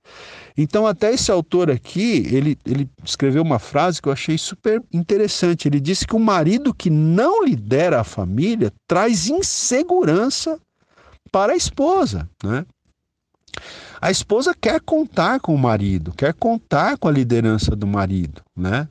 [0.57, 5.69] Então, até esse autor aqui, ele, ele escreveu uma frase que eu achei super interessante.
[5.69, 10.59] Ele disse que o marido que não lidera a família traz insegurança
[11.31, 12.65] para a esposa, né?
[14.01, 18.89] A esposa quer contar com o marido, quer contar com a liderança do marido, né?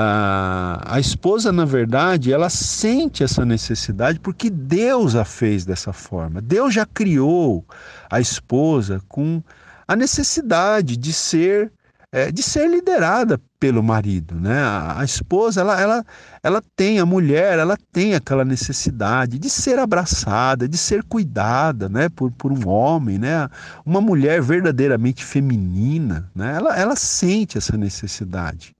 [0.00, 6.40] A, a esposa, na verdade, ela sente essa necessidade porque Deus a fez dessa forma.
[6.40, 7.66] Deus já criou
[8.08, 9.42] a esposa com
[9.88, 11.72] a necessidade de ser
[12.12, 14.62] é, de ser liderada pelo marido, né?
[14.62, 16.04] A, a, esposa, ela, ela,
[16.44, 22.08] ela tem, a mulher, ela tem aquela necessidade de ser abraçada, de ser cuidada, né?
[22.08, 23.48] Por, por um homem, né?
[23.84, 26.54] Uma mulher verdadeiramente feminina, né?
[26.54, 28.77] Ela, ela sente essa necessidade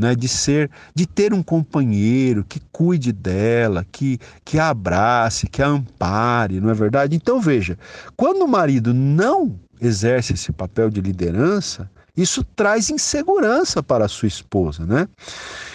[0.00, 5.62] né, de ser, de ter um companheiro que cuide dela, que, que a abrace, que
[5.62, 7.14] a ampare, não é verdade?
[7.14, 7.78] Então veja,
[8.16, 14.28] quando o marido não exerce esse papel de liderança, isso traz insegurança para a sua
[14.28, 15.06] esposa, né?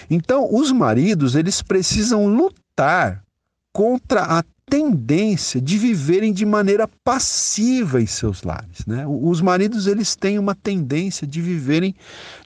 [0.09, 3.23] Então, os maridos, eles precisam lutar
[3.71, 8.85] contra a tendência de viverem de maneira passiva em seus lares.
[8.85, 9.05] Né?
[9.07, 11.95] Os maridos eles têm uma tendência de viverem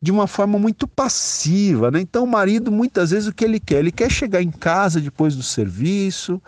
[0.01, 1.89] de uma forma muito passiva.
[1.89, 2.01] Né?
[2.01, 3.79] Então o marido muitas vezes o que ele quer?
[3.79, 6.41] Ele quer chegar em casa depois do serviço,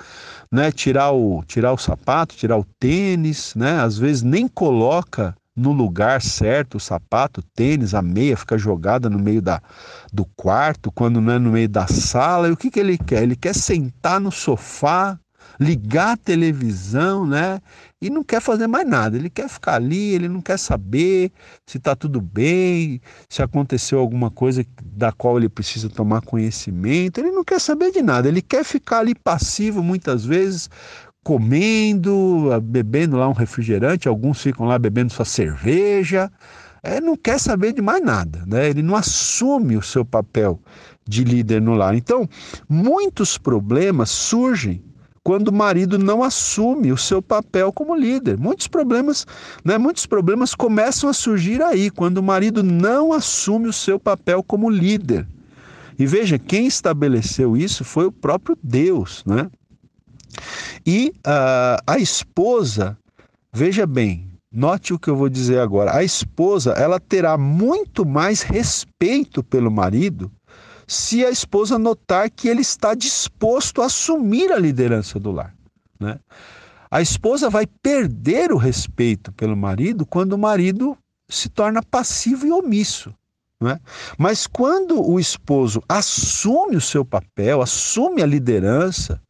[0.51, 0.71] né?
[0.71, 3.79] tirar, o, tirar o sapato, tirar o tênis, né?
[3.79, 9.09] às vezes nem coloca no lugar certo o sapato, o tênis, a meia fica jogada
[9.09, 9.61] no meio da,
[10.11, 12.47] do quarto, quando não é no meio da sala.
[12.47, 13.23] E o que, que ele quer?
[13.23, 15.19] Ele quer sentar no sofá
[15.61, 17.61] ligar a televisão, né?
[18.01, 19.15] E não quer fazer mais nada.
[19.15, 21.31] Ele quer ficar ali, ele não quer saber
[21.67, 27.19] se está tudo bem, se aconteceu alguma coisa da qual ele precisa tomar conhecimento.
[27.19, 28.27] Ele não quer saber de nada.
[28.27, 30.67] Ele quer ficar ali passivo muitas vezes,
[31.23, 34.07] comendo, bebendo lá um refrigerante.
[34.07, 36.31] Alguns ficam lá bebendo sua cerveja.
[36.81, 38.67] É, não quer saber de mais nada, né?
[38.67, 40.59] Ele não assume o seu papel
[41.07, 41.93] de líder no lar.
[41.93, 42.27] Então,
[42.67, 44.83] muitos problemas surgem
[45.23, 48.37] quando o marido não assume o seu papel como líder.
[48.37, 49.25] Muitos problemas,
[49.63, 54.41] né, muitos problemas começam a surgir aí, quando o marido não assume o seu papel
[54.41, 55.27] como líder.
[55.97, 59.49] E veja, quem estabeleceu isso foi o próprio Deus, né?
[60.85, 62.97] E uh, a esposa,
[63.53, 65.95] veja bem, note o que eu vou dizer agora.
[65.95, 70.31] A esposa, ela terá muito mais respeito pelo marido
[70.91, 75.55] se a esposa notar que ele está disposto a assumir a liderança do lar.
[75.97, 76.19] Né?
[76.91, 80.97] A esposa vai perder o respeito pelo marido quando o marido
[81.29, 83.15] se torna passivo e omisso.
[83.61, 83.79] Né?
[84.17, 89.21] Mas quando o esposo assume o seu papel, assume a liderança,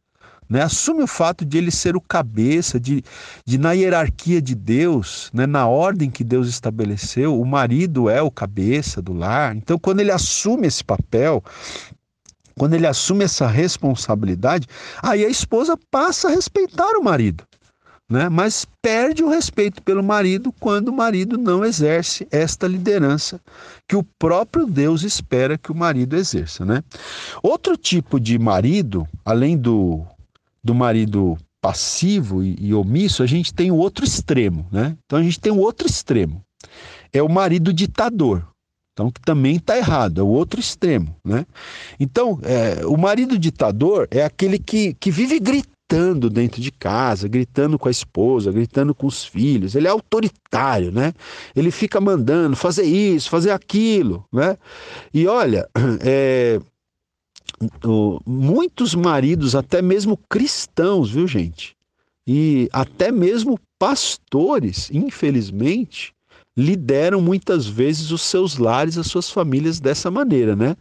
[0.48, 0.62] né?
[0.62, 3.02] Assume o fato de ele ser o cabeça, de,
[3.46, 5.46] de na hierarquia de Deus, né?
[5.46, 9.56] na ordem que Deus estabeleceu, o marido é o cabeça do lar.
[9.56, 11.42] Então, quando ele assume esse papel,
[12.58, 14.66] quando ele assume essa responsabilidade,
[15.02, 17.44] aí a esposa passa a respeitar o marido.
[18.12, 18.28] Né?
[18.28, 23.40] Mas perde o respeito pelo marido quando o marido não exerce esta liderança
[23.88, 26.62] que o próprio Deus espera que o marido exerça.
[26.62, 26.84] Né?
[27.42, 30.04] Outro tipo de marido, além do
[30.64, 34.96] do marido passivo e, e, omisso, a gente tem o outro extremo, né?
[35.04, 36.42] Então a gente tem o outro extremo.
[37.12, 38.46] É o marido ditador.
[38.92, 41.46] Então, que também está errado, é o outro extremo, né?
[41.98, 47.78] Então, é, o marido ditador é aquele que, que vive gritando dentro de casa, gritando
[47.78, 49.74] com a esposa, gritando com os filhos.
[49.74, 51.14] Ele é autoritário, né?
[51.56, 54.58] Ele fica mandando fazer isso, fazer aquilo, né?
[55.12, 55.66] E olha,
[56.04, 56.60] é,
[58.26, 61.76] muitos maridos, até mesmo cristãos, viu, gente?
[62.26, 66.12] E até mesmo pastores, infelizmente,
[66.56, 70.76] lideram muitas vezes os seus lares, as suas famílias dessa maneira, né?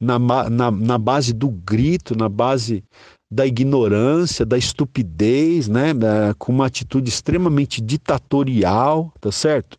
[0.00, 2.82] Na, na, na base do grito, na base
[3.30, 5.92] da ignorância, da estupidez, né?
[6.38, 9.76] com uma atitude extremamente ditatorial, tá certo?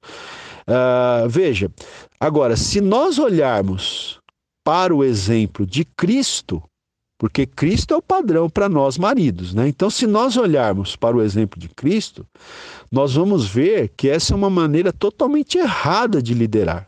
[0.67, 1.71] Uh, veja,
[2.19, 4.16] agora, se nós olharmos
[4.67, 6.61] para o exemplo de Cristo,
[7.17, 9.65] porque Cristo é o padrão para nós maridos, né?
[9.65, 12.27] Então, se nós olharmos para o exemplo de Cristo,
[12.91, 16.85] nós vamos ver que essa é uma maneira totalmente errada de liderar.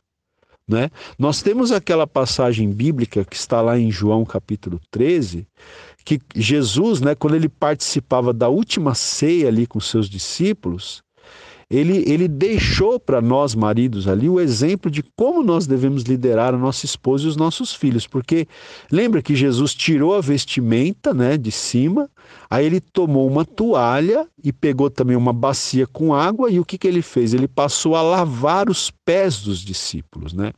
[0.68, 0.92] Né?
[1.18, 5.48] Nós temos aquela passagem bíblica que está lá em João capítulo 13,
[6.04, 11.02] que Jesus, né, quando ele participava da última ceia ali com seus discípulos,
[11.70, 16.58] ele, ele deixou para nós maridos ali o exemplo de como nós devemos liderar a
[16.58, 18.48] nossa esposa e os nossos filhos, porque
[18.92, 22.10] lembra que Jesus tirou a vestimenta, né, de cima,
[22.50, 26.78] aí ele tomou uma toalha e pegou também uma bacia com água e o que,
[26.78, 27.34] que ele fez?
[27.34, 30.52] Ele passou a lavar os pés dos discípulos, né?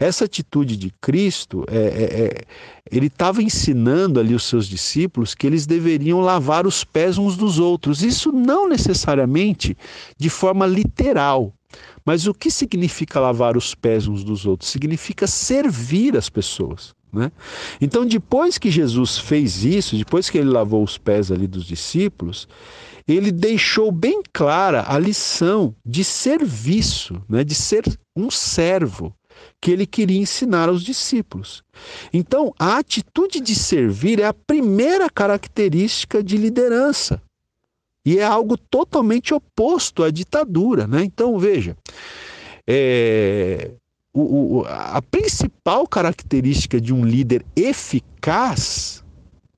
[0.00, 2.44] Essa atitude de Cristo, é, é, é
[2.90, 7.58] ele estava ensinando ali os seus discípulos que eles deveriam lavar os pés uns dos
[7.58, 8.02] outros.
[8.02, 9.76] Isso não necessariamente
[10.16, 11.52] de forma literal.
[12.04, 14.70] Mas o que significa lavar os pés uns dos outros?
[14.70, 16.94] Significa servir as pessoas.
[17.12, 17.32] Né?
[17.80, 22.48] Então, depois que Jesus fez isso, depois que ele lavou os pés ali dos discípulos,
[23.06, 27.42] ele deixou bem clara a lição de serviço, né?
[27.42, 27.84] de ser
[28.14, 29.14] um servo
[29.60, 31.62] que ele queria ensinar aos discípulos.
[32.12, 37.22] Então, a atitude de servir é a primeira característica de liderança.
[38.04, 40.86] E é algo totalmente oposto à ditadura.
[40.86, 41.04] Né?
[41.04, 41.76] Então, veja,
[42.66, 43.70] é,
[44.12, 49.04] o, o, a principal característica de um líder eficaz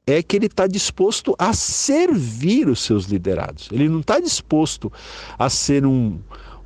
[0.07, 3.69] é que ele está disposto a servir os seus liderados.
[3.71, 4.93] Ele não está disposto
[5.39, 6.19] a ser um,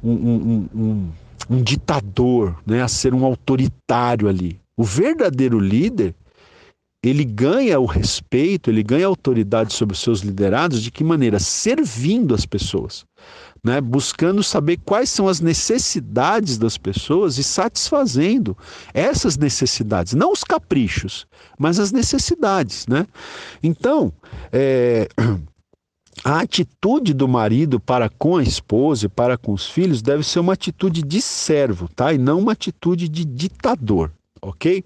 [0.02, 1.12] um, um, um
[1.48, 4.60] um ditador, né, a ser um autoritário ali.
[4.76, 6.14] O verdadeiro líder,
[7.02, 11.38] ele ganha o respeito, ele ganha autoridade sobre os seus liderados de que maneira?
[11.38, 13.04] Servindo as pessoas,
[13.64, 13.80] né?
[13.80, 18.56] buscando saber quais são as necessidades das pessoas e satisfazendo
[18.92, 21.26] essas necessidades, não os caprichos,
[21.58, 22.86] mas as necessidades.
[22.86, 23.06] Né?
[23.62, 24.12] Então,
[24.52, 25.08] é
[26.22, 30.40] a atitude do marido para com a esposa e para com os filhos deve ser
[30.40, 32.12] uma atitude de servo, tá?
[32.12, 34.84] E não uma atitude de ditador, ok?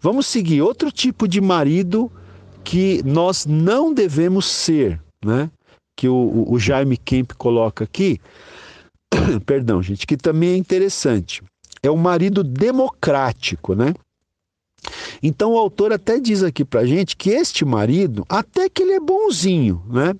[0.00, 2.10] Vamos seguir outro tipo de marido
[2.62, 5.50] que nós não devemos ser, né?
[6.00, 8.18] Que o, o Jaime Kemp coloca aqui,
[9.44, 11.42] perdão, gente, que também é interessante.
[11.82, 13.92] É o marido democrático, né?
[15.22, 18.98] Então o autor até diz aqui pra gente que este marido, até que ele é
[18.98, 20.14] bonzinho, né?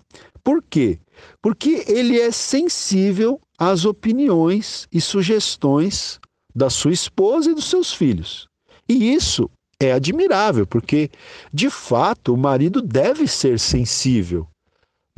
[0.45, 0.99] Por quê?
[1.41, 6.21] Porque ele é sensível às opiniões e sugestões
[6.55, 8.47] da sua esposa e dos seus filhos.
[8.87, 9.49] E isso
[9.81, 11.09] é admirável, porque
[11.51, 14.47] de fato o marido deve ser sensível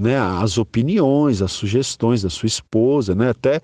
[0.02, 3.30] né, as opiniões, as sugestões da sua esposa, né?
[3.30, 3.58] Até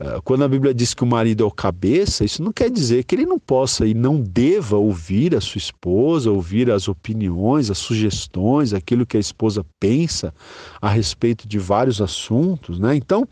[0.00, 3.04] uh, quando a Bíblia diz que o marido é o cabeça, isso não quer dizer
[3.04, 7.76] que ele não possa e não deva ouvir a sua esposa, ouvir as opiniões, as
[7.76, 10.32] sugestões, aquilo que a esposa pensa
[10.80, 12.96] a respeito de vários assuntos, né?
[12.96, 13.28] Então,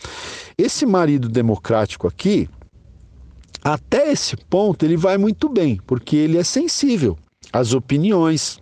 [0.59, 2.47] esse marido democrático aqui,
[3.65, 7.17] até esse ponto ele vai muito bem, porque ele é sensível
[7.51, 8.60] às opiniões,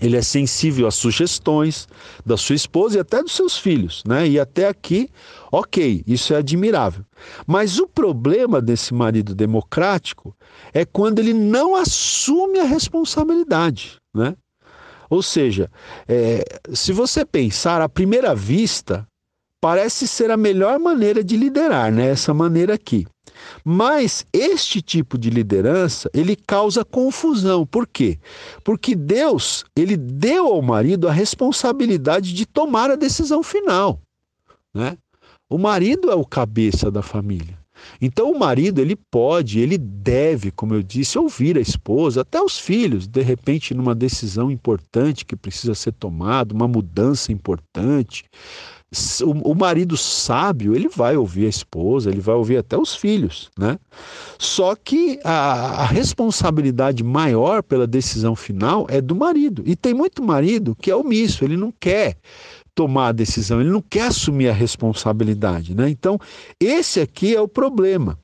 [0.00, 1.88] ele é sensível às sugestões
[2.24, 4.26] da sua esposa e até dos seus filhos, né?
[4.28, 5.08] E até aqui,
[5.50, 7.04] ok, isso é admirável.
[7.46, 10.34] Mas o problema desse marido democrático
[10.72, 14.34] é quando ele não assume a responsabilidade, né?
[15.08, 15.70] Ou seja,
[16.08, 16.42] é,
[16.72, 19.06] se você pensar à primeira vista,
[19.60, 22.08] parece ser a melhor maneira de liderar, né?
[22.08, 23.06] Essa maneira aqui.
[23.64, 27.66] Mas este tipo de liderança, ele causa confusão.
[27.66, 28.18] Por quê?
[28.62, 34.00] Porque Deus, ele deu ao marido a responsabilidade de tomar a decisão final,
[34.74, 34.96] né?
[35.48, 37.58] O marido é o cabeça da família.
[38.00, 42.58] Então o marido ele pode, ele deve, como eu disse, ouvir a esposa, até os
[42.58, 48.24] filhos, de repente numa decisão importante que precisa ser tomada, uma mudança importante,
[49.22, 53.78] o, marido sábio, ele vai ouvir a esposa, ele vai ouvir até os filhos, né?
[54.38, 59.62] Só que a, a responsabilidade maior pela decisão final é do marido.
[59.66, 62.16] E tem muito marido que é omisso, ele não quer
[62.74, 65.88] tomar a decisão, ele não quer assumir a responsabilidade, né?
[65.88, 66.18] Então,
[66.58, 68.18] esse aqui é o problema.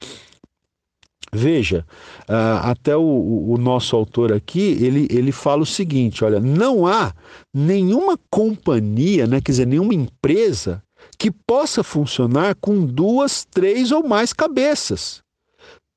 [1.33, 1.87] Veja,
[2.29, 7.15] uh, até o, o, nosso autor aqui, ele, ele fala o seguinte: olha, não há
[7.55, 10.83] nenhuma companhia, né, quer dizer, nenhuma empresa
[11.17, 15.23] que possa funcionar com duas, três ou mais cabeças.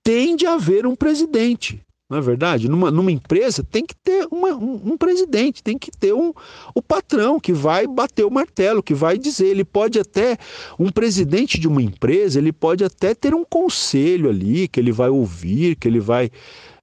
[0.04, 1.82] Tem de haver um presidente.
[2.10, 2.68] Não é verdade?
[2.68, 6.34] Numa, numa empresa tem que ter uma, um, um, presidente, tem que ter um,
[6.76, 9.48] o patrão que vai bater o martelo, que vai dizer.
[9.48, 10.38] Ele pode até,
[10.78, 15.10] um presidente de uma empresa, ele pode até ter um conselho ali, que ele vai
[15.10, 16.30] ouvir, que ele vai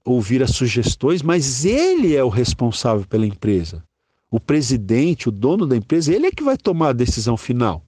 [0.04, 3.84] ouvir as sugestões, mas ele é o responsável pela empresa.
[4.32, 7.84] o presidente, o dono da empresa, ele é que vai tomar a decisão final.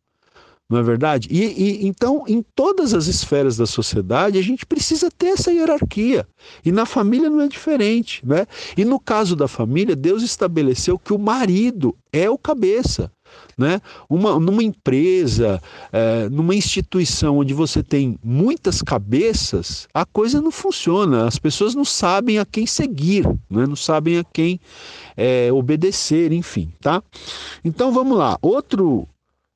[0.72, 1.28] Não é verdade?
[1.30, 6.26] E, e, então, em todas as esferas da sociedade, a gente precisa ter essa hierarquia.
[6.64, 8.26] E na família não é diferente.
[8.26, 8.46] Né?
[8.74, 13.12] E no caso da família, Deus estabeleceu que o marido é o cabeça.
[13.56, 13.82] Né?
[14.08, 15.60] Uma, numa empresa,
[15.92, 21.26] é, numa instituição onde você tem muitas cabeças, a coisa não funciona.
[21.26, 23.66] As pessoas não sabem a quem seguir, né?
[23.66, 24.58] não sabem a quem
[25.18, 27.02] é, obedecer, enfim, tá?
[27.62, 28.38] Então vamos lá.
[28.40, 29.06] Outro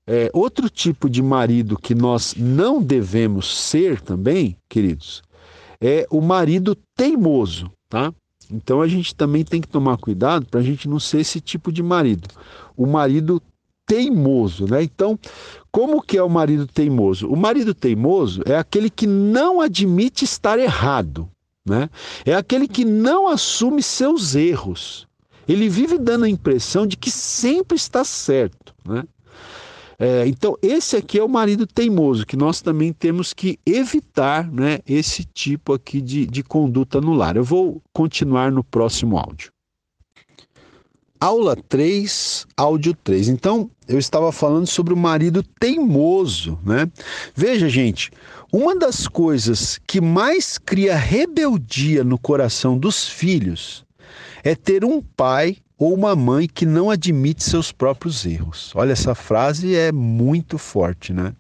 [0.07, 5.23] é, outro tipo de marido que nós não devemos ser também, queridos,
[5.81, 8.13] é o marido teimoso, tá?
[8.51, 11.73] Então a gente também tem que tomar cuidado para a gente não ser esse tipo
[11.73, 12.29] de marido.
[12.77, 13.43] O marido
[13.85, 14.83] teimoso, né?
[14.83, 15.19] Então,
[15.71, 17.29] como que é o marido teimoso?
[17.29, 21.29] O marido teimoso é aquele que não admite estar errado,
[21.67, 21.91] né?
[22.25, 25.07] É aquele que não assume seus erros.
[25.49, 29.05] Ele vive dando a impressão de que sempre está certo, né?
[29.99, 34.81] É, então, esse aqui é o marido teimoso, que nós também temos que evitar né,
[34.87, 37.37] esse tipo aqui de, de conduta no lar.
[37.37, 39.51] Eu vou continuar no próximo áudio.
[41.19, 43.29] Aula 3, áudio 3.
[43.29, 46.91] Então, eu estava falando sobre o marido teimoso, né?
[47.35, 48.11] Veja, gente,
[48.53, 53.85] uma das coisas que mais cria rebeldia no coração dos filhos
[54.45, 58.73] é ter um pai ou uma mãe que não admite seus próprios erros.
[58.75, 61.33] Olha, essa frase é muito forte, né?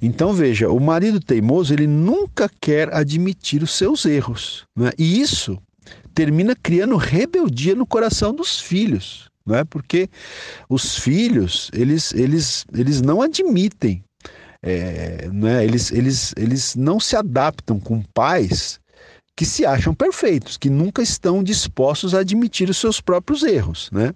[0.00, 4.90] Então veja, o marido teimoso ele nunca quer admitir os seus erros, né?
[4.98, 5.58] E isso
[6.14, 9.64] termina criando rebeldia no coração dos filhos, não é?
[9.64, 10.08] Porque
[10.68, 14.04] os filhos eles, eles, eles não admitem,
[14.62, 15.64] é, né?
[15.64, 18.80] eles, eles, eles não se adaptam com pais
[19.36, 24.14] que se acham perfeitos, que nunca estão dispostos a admitir os seus próprios erros, né?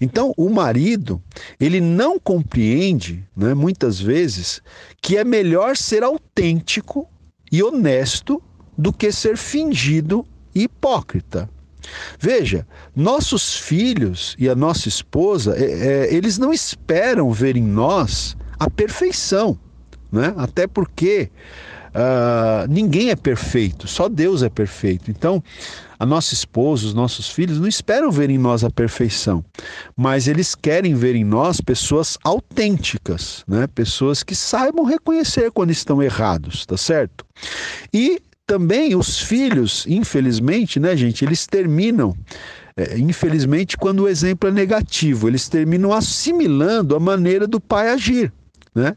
[0.00, 1.20] Então, o marido,
[1.58, 4.62] ele não compreende, né, muitas vezes,
[5.02, 7.10] que é melhor ser autêntico
[7.50, 8.40] e honesto
[8.78, 10.24] do que ser fingido
[10.54, 11.50] e hipócrita.
[12.18, 18.36] Veja, nossos filhos e a nossa esposa, é, é, eles não esperam ver em nós
[18.58, 19.58] a perfeição,
[20.12, 20.32] né?
[20.36, 21.30] Até porque
[21.94, 25.10] uh, ninguém é perfeito, só Deus é perfeito.
[25.10, 25.42] Então,
[25.98, 29.44] a nossa esposa, os nossos filhos não esperam ver em nós a perfeição,
[29.96, 33.66] mas eles querem ver em nós pessoas autênticas, né?
[33.66, 37.24] Pessoas que saibam reconhecer quando estão errados, tá certo?
[37.92, 42.14] E também os filhos, infelizmente, né, gente, eles terminam,
[42.76, 48.32] é, infelizmente, quando o exemplo é negativo, eles terminam assimilando a maneira do pai agir,
[48.74, 48.94] né?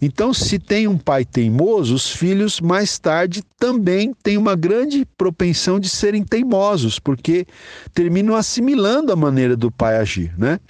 [0.00, 5.80] Então, se tem um pai teimoso, os filhos mais tarde também têm uma grande propensão
[5.80, 7.46] de serem teimosos, porque
[7.92, 10.60] terminam assimilando a maneira do pai agir, né?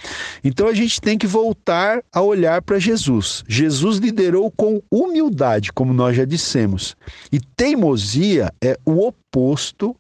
[0.43, 3.45] Então a gente tem que voltar a olhar para Jesus.
[3.47, 6.97] Jesus liderou com humildade, como nós já dissemos.
[7.31, 9.95] E teimosia é o oposto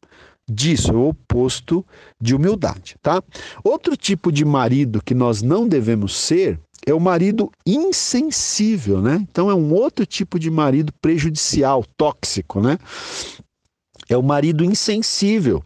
[0.50, 1.84] disso, é o oposto
[2.20, 3.22] de humildade, tá?
[3.62, 6.58] Outro tipo de marido que nós não devemos ser
[6.90, 9.18] é o marido insensível, né?
[9.30, 12.78] Então é um outro tipo de marido prejudicial, tóxico, né?
[14.08, 15.62] É o marido insensível.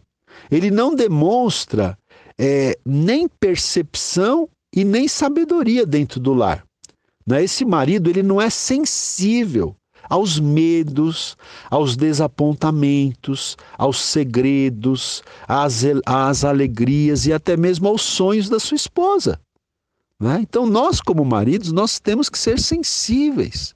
[0.51, 1.97] Ele não demonstra
[2.37, 6.65] é, nem percepção e nem sabedoria dentro do lar.
[7.25, 7.43] Né?
[7.43, 9.75] Esse marido ele não é sensível
[10.09, 11.37] aos medos,
[11.71, 19.39] aos desapontamentos, aos segredos, às, às alegrias e até mesmo aos sonhos da sua esposa.
[20.23, 20.39] Né?
[20.41, 23.75] Então, nós, como maridos, nós temos que ser sensíveis.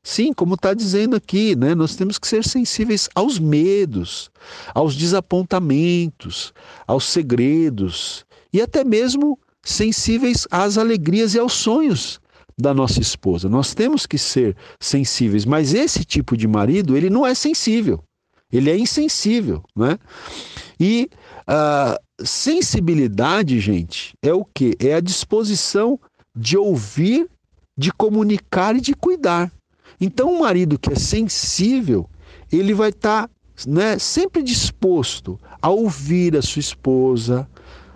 [0.00, 1.74] Sim, como está dizendo aqui, né?
[1.74, 4.30] nós temos que ser sensíveis aos medos,
[4.72, 6.54] aos desapontamentos,
[6.86, 12.20] aos segredos e até mesmo sensíveis às alegrias e aos sonhos
[12.56, 13.48] da nossa esposa.
[13.48, 18.04] Nós temos que ser sensíveis, mas esse tipo de marido, ele não é sensível,
[18.52, 19.98] ele é insensível, né?
[20.78, 21.08] E
[21.48, 24.76] uh, sensibilidade, gente, é o que?
[24.78, 25.98] É a disposição
[26.34, 27.28] de ouvir,
[27.76, 29.52] de comunicar e de cuidar.
[30.00, 32.08] Então, um marido que é sensível,
[32.50, 33.34] ele vai estar tá,
[33.66, 37.48] né, sempre disposto a ouvir a sua esposa,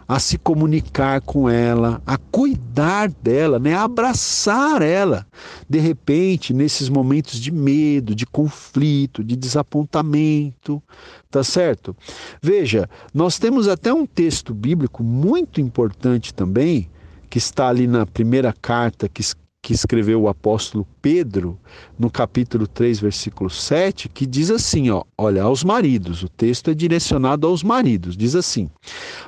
[0.09, 3.75] a se comunicar com ela, a cuidar dela, né?
[3.75, 5.27] a abraçar ela.
[5.69, 10.83] De repente, nesses momentos de medo, de conflito, de desapontamento,
[11.31, 11.97] tá certo?
[12.41, 16.89] Veja, nós temos até um texto bíblico muito importante também,
[17.29, 19.21] que está ali na primeira carta que
[19.67, 21.59] que escreveu o apóstolo Pedro,
[21.99, 26.75] no capítulo 3, versículo 7, que diz assim, ó, olha, aos maridos, o texto é
[26.75, 28.71] direcionado aos maridos, diz assim: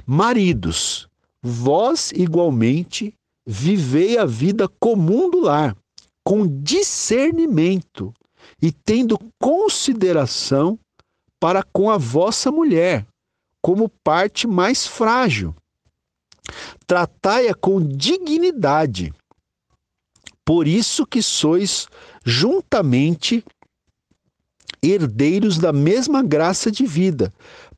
[0.07, 1.09] Maridos,
[1.43, 3.13] vós igualmente
[3.45, 5.77] vivei a vida comum do lar,
[6.25, 8.15] com discernimento
[8.63, 10.79] e tendo consideração
[11.41, 13.05] para com a vossa mulher,
[13.61, 15.53] como parte mais frágil.
[16.87, 19.13] Tratai-a com dignidade.
[20.49, 21.89] Por isso que sois
[22.25, 23.45] juntamente
[24.83, 27.31] herdeiros da mesma graça de vida,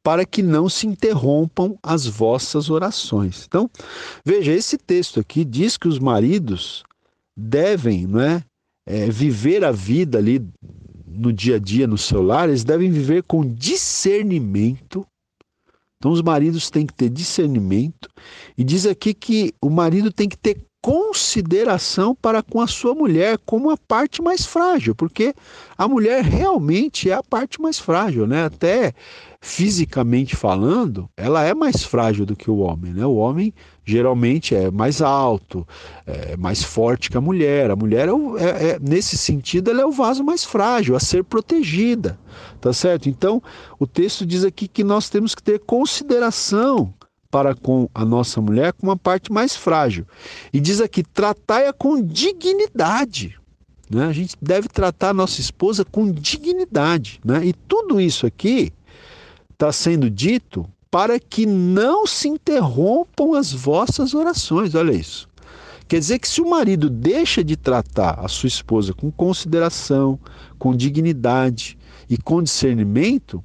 [0.04, 3.44] para que não se interrompam as vossas orações.
[3.44, 3.68] Então,
[4.24, 6.84] veja, esse texto aqui diz que os maridos
[7.36, 8.44] devem não é,
[8.86, 10.40] é, viver a vida ali
[11.08, 15.04] no dia a dia, no seu lar, eles devem viver com discernimento.
[15.96, 18.08] Então, os maridos têm que ter discernimento.
[18.56, 23.38] E diz aqui que o marido tem que ter consideração para com a sua mulher
[23.44, 25.34] como a parte mais frágil, porque
[25.76, 28.44] a mulher realmente é a parte mais frágil, né?
[28.44, 28.94] Até
[29.42, 33.04] fisicamente falando, ela é mais frágil do que o homem, né?
[33.04, 33.52] O homem
[33.84, 35.66] geralmente é mais alto,
[36.06, 37.70] é mais forte que a mulher.
[37.70, 41.24] A mulher é, é, é, nesse sentido ela é o vaso mais frágil a ser
[41.24, 42.18] protegida,
[42.60, 43.08] tá certo?
[43.08, 43.42] Então
[43.78, 46.94] o texto diz aqui que nós temos que ter consideração
[47.30, 50.06] para com a nossa mulher com uma parte mais frágil.
[50.52, 53.38] E diz aqui: tratai-a com dignidade.
[53.88, 54.06] Né?
[54.06, 57.20] A gente deve tratar a nossa esposa com dignidade.
[57.24, 57.46] Né?
[57.46, 58.72] E tudo isso aqui
[59.52, 64.74] está sendo dito para que não se interrompam as vossas orações.
[64.74, 65.28] Olha isso.
[65.86, 70.18] Quer dizer que se o marido deixa de tratar a sua esposa com consideração,
[70.56, 71.76] com dignidade
[72.08, 73.42] e com discernimento,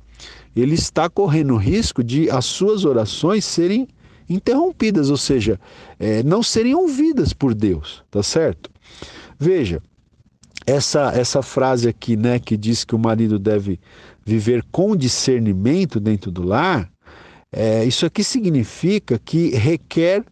[0.56, 3.88] ele está correndo risco de as suas orações serem
[4.28, 5.60] interrompidas, ou seja,
[5.99, 8.70] é, não serem ouvidas por Deus, tá certo?
[9.38, 9.82] Veja,
[10.66, 13.80] essa, essa frase aqui, né, que diz que o marido deve
[14.26, 16.89] viver com discernimento dentro do lar,
[17.51, 20.26] é, isso aqui significa que requer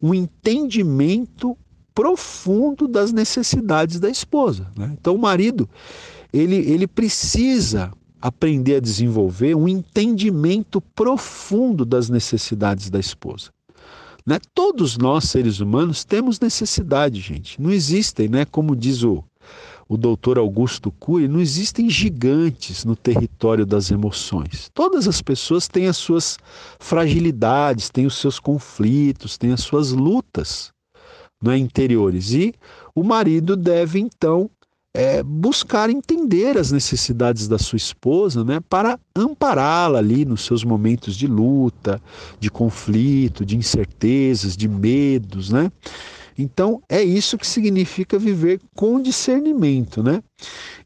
[0.00, 1.56] um entendimento
[1.94, 4.70] profundo das necessidades da esposa.
[4.76, 4.94] Né?
[4.98, 5.68] Então, o marido
[6.32, 13.50] ele, ele precisa aprender a desenvolver um entendimento profundo das necessidades da esposa.
[14.26, 14.38] Né?
[14.54, 17.60] Todos nós, seres humanos, temos necessidade, gente.
[17.60, 18.44] Não existem, né?
[18.44, 19.24] como diz o,
[19.88, 24.70] o doutor Augusto Cury, não existem gigantes no território das emoções.
[24.74, 26.38] Todas as pessoas têm as suas
[26.78, 30.70] fragilidades, têm os seus conflitos, têm as suas lutas
[31.42, 32.32] né, interiores.
[32.32, 32.54] E
[32.94, 34.50] o marido deve, então,
[34.92, 41.16] é, buscar entender as necessidades da sua esposa, né, para ampará-la ali nos seus momentos
[41.16, 42.00] de luta,
[42.38, 45.70] de conflito, de incertezas, de medos, né?
[46.36, 50.22] Então é isso que significa viver com discernimento, né?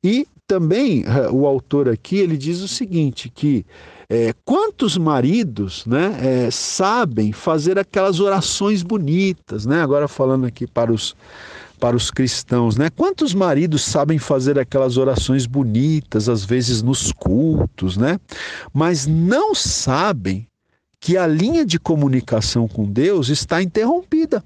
[0.02, 3.64] E também eh, o autor aqui ele diz o seguinte que
[4.08, 9.82] é, quantos maridos né, é, sabem fazer aquelas orações bonitas, né?
[9.82, 11.16] Agora falando aqui para os
[11.84, 12.88] para os cristãos, né?
[12.88, 18.18] Quantos maridos sabem fazer aquelas orações bonitas, às vezes nos cultos, né?
[18.72, 20.48] Mas não sabem
[20.98, 24.42] que a linha de comunicação com Deus está interrompida.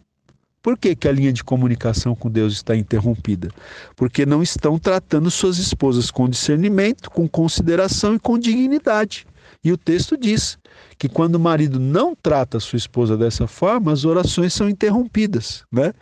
[0.68, 3.48] Por que, que a linha de comunicação com Deus está interrompida?
[3.96, 9.26] Porque não estão tratando suas esposas com discernimento, com consideração e com dignidade.
[9.64, 10.58] E o texto diz
[10.98, 15.64] que quando o marido não trata a sua esposa dessa forma, as orações são interrompidas,
[15.72, 15.94] né?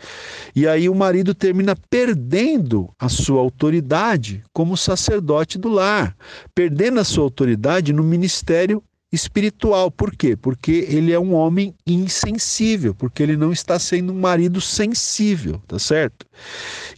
[0.55, 6.17] E aí o marido termina perdendo a sua autoridade como sacerdote do lar,
[6.53, 8.83] perdendo a sua autoridade no ministério
[9.13, 9.91] espiritual.
[9.91, 10.37] Por quê?
[10.37, 15.79] Porque ele é um homem insensível, porque ele não está sendo um marido sensível, tá
[15.79, 16.27] certo?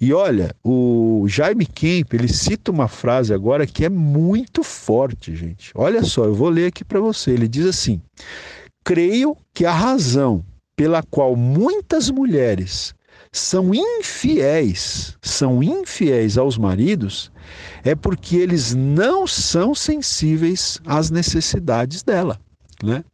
[0.01, 5.71] E olha, o Jaime Kemp, ele cita uma frase agora que é muito forte, gente.
[5.75, 7.33] Olha só, eu vou ler aqui para você.
[7.33, 8.01] Ele diz assim:
[8.85, 10.45] "Creio que a razão
[10.77, 12.95] pela qual muitas mulheres
[13.33, 17.31] são infiéis, são infiéis aos maridos,
[17.85, 22.39] é porque eles não são sensíveis às necessidades dela.
[22.83, 23.05] Né?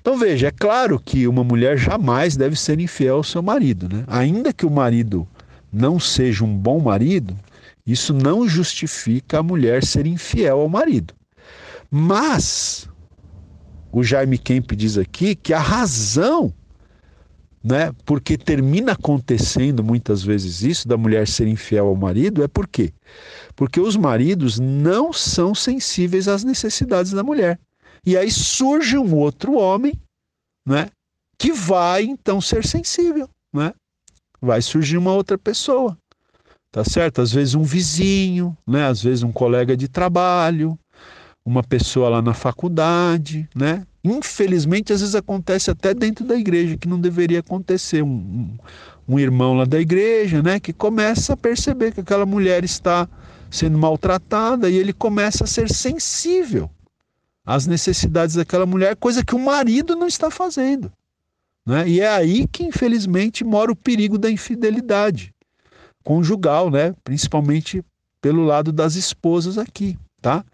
[0.00, 4.04] Então veja, é claro que uma mulher jamais deve ser infiel ao seu marido, né?
[4.06, 5.26] ainda que o marido
[5.72, 7.36] não seja um bom marido,
[7.86, 11.14] isso não justifica a mulher ser infiel ao marido.
[11.90, 12.88] Mas
[13.92, 16.52] o Jaime Kemp diz aqui que a razão
[17.66, 17.92] né?
[18.04, 22.92] Porque termina acontecendo muitas vezes isso da mulher ser infiel ao marido, é por quê?
[23.56, 27.58] Porque os maridos não são sensíveis às necessidades da mulher.
[28.04, 30.00] E aí surge um outro homem,
[30.64, 30.90] né?
[31.36, 33.74] Que vai então ser sensível, né?
[34.40, 35.98] Vai surgir uma outra pessoa.
[36.70, 37.20] Tá certo?
[37.20, 38.86] Às vezes um vizinho, né?
[38.86, 40.78] Às vezes um colega de trabalho,
[41.46, 43.86] uma pessoa lá na faculdade, né?
[44.02, 48.02] Infelizmente, às vezes acontece até dentro da igreja, que não deveria acontecer.
[48.02, 48.58] Um, um,
[49.08, 50.58] um irmão lá da igreja, né?
[50.58, 53.08] Que começa a perceber que aquela mulher está
[53.48, 56.68] sendo maltratada e ele começa a ser sensível
[57.44, 60.90] às necessidades daquela mulher, coisa que o marido não está fazendo.
[61.64, 61.88] Né?
[61.88, 65.32] E é aí que, infelizmente, mora o perigo da infidelidade
[66.02, 66.92] conjugal, né?
[67.04, 67.84] principalmente
[68.20, 69.96] pelo lado das esposas aqui.
[70.26, 70.44] Tá?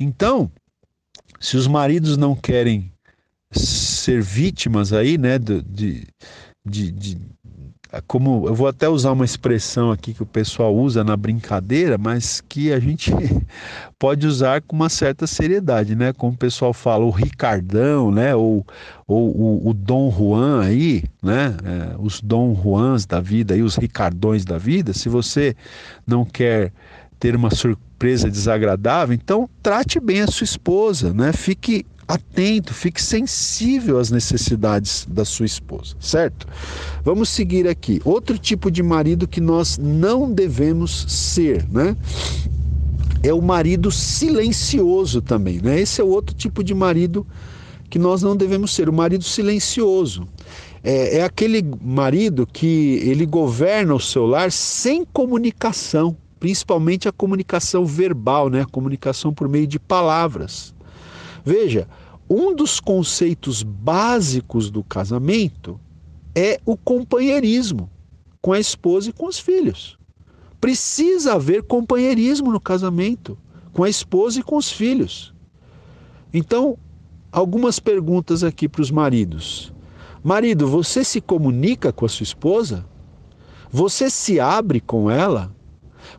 [0.00, 0.50] Então,
[1.38, 2.92] se os maridos não querem
[3.52, 5.62] ser vítimas aí, né, de,
[6.66, 7.18] de, de,
[8.08, 12.40] como eu vou até usar uma expressão aqui que o pessoal usa na brincadeira, mas
[12.40, 13.12] que a gente
[13.96, 16.12] pode usar com uma certa seriedade, né?
[16.12, 18.34] Como o pessoal fala, o Ricardão, né?
[18.34, 18.66] Ou,
[19.06, 21.56] ou o, o Dom Juan aí, né?
[21.64, 24.92] É, os Dom Juans da vida aí, os Ricardões da vida.
[24.92, 25.54] Se você
[26.04, 26.72] não quer
[27.22, 31.32] ter uma surpresa desagradável, então trate bem a sua esposa, né?
[31.32, 36.48] Fique atento, fique sensível às necessidades da sua esposa, certo?
[37.04, 38.02] Vamos seguir aqui.
[38.04, 41.96] Outro tipo de marido que nós não devemos ser, né?
[43.22, 45.78] É o marido silencioso também, né?
[45.78, 47.24] Esse é o outro tipo de marido
[47.88, 50.26] que nós não devemos ser, o marido silencioso.
[50.82, 57.86] É, é aquele marido que ele governa o seu lar sem comunicação, principalmente a comunicação
[57.86, 58.62] verbal, né?
[58.62, 60.74] A comunicação por meio de palavras.
[61.44, 61.86] Veja,
[62.28, 65.78] um dos conceitos básicos do casamento
[66.34, 67.88] é o companheirismo
[68.40, 69.96] com a esposa e com os filhos.
[70.60, 73.38] Precisa haver companheirismo no casamento
[73.72, 75.32] com a esposa e com os filhos.
[76.34, 76.76] Então,
[77.30, 79.72] algumas perguntas aqui para os maridos.
[80.24, 82.84] Marido, você se comunica com a sua esposa?
[83.70, 85.54] Você se abre com ela?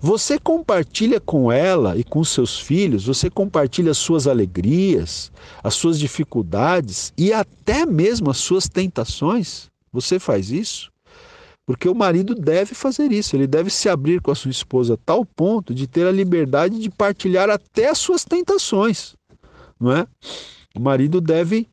[0.06, 5.32] Você compartilha com ela e com seus filhos, você compartilha as suas alegrias,
[5.64, 9.72] as suas dificuldades e até mesmo as suas tentações?
[9.93, 10.91] Você faz isso?
[11.66, 14.97] Porque o marido deve fazer isso, ele deve se abrir com a sua esposa a
[14.97, 19.16] tal ponto de ter a liberdade de partilhar até as suas tentações,
[19.80, 20.06] não é?
[20.76, 21.66] O marido deve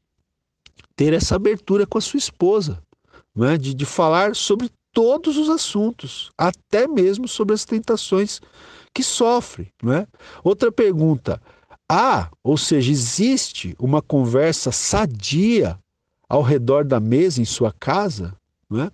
[0.95, 2.81] ter essa abertura com a sua esposa,
[3.35, 3.59] não é?
[3.59, 8.41] de, de falar sobre todos os assuntos, até mesmo sobre as tentações
[8.95, 9.69] que sofre.
[9.83, 10.07] Não é?
[10.43, 11.41] Outra pergunta:
[11.91, 15.79] há, ou seja, existe uma conversa sadia
[16.29, 18.35] ao redor da mesa em sua casa?
[18.69, 18.91] Não é?